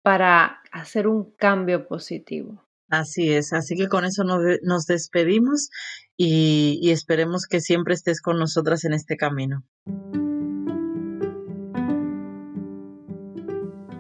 para 0.03 0.61
hacer 0.73 1.07
un 1.07 1.35
cambio 1.37 1.87
positivo. 1.87 2.67
Así 2.89 3.33
es, 3.33 3.53
así 3.53 3.77
que 3.77 3.89
con 3.89 4.07
eso 4.07 4.25
nos, 4.25 4.87
despedimos 4.87 5.69
y, 6.17 6.79
y 6.81 6.91
esperemos 6.91 7.47
que 7.47 7.61
siempre 7.61 7.93
estés 7.93 8.23
con 8.23 8.39
nosotras 8.39 8.85
en 8.85 8.95
este 8.95 9.19
camino. 9.19 9.65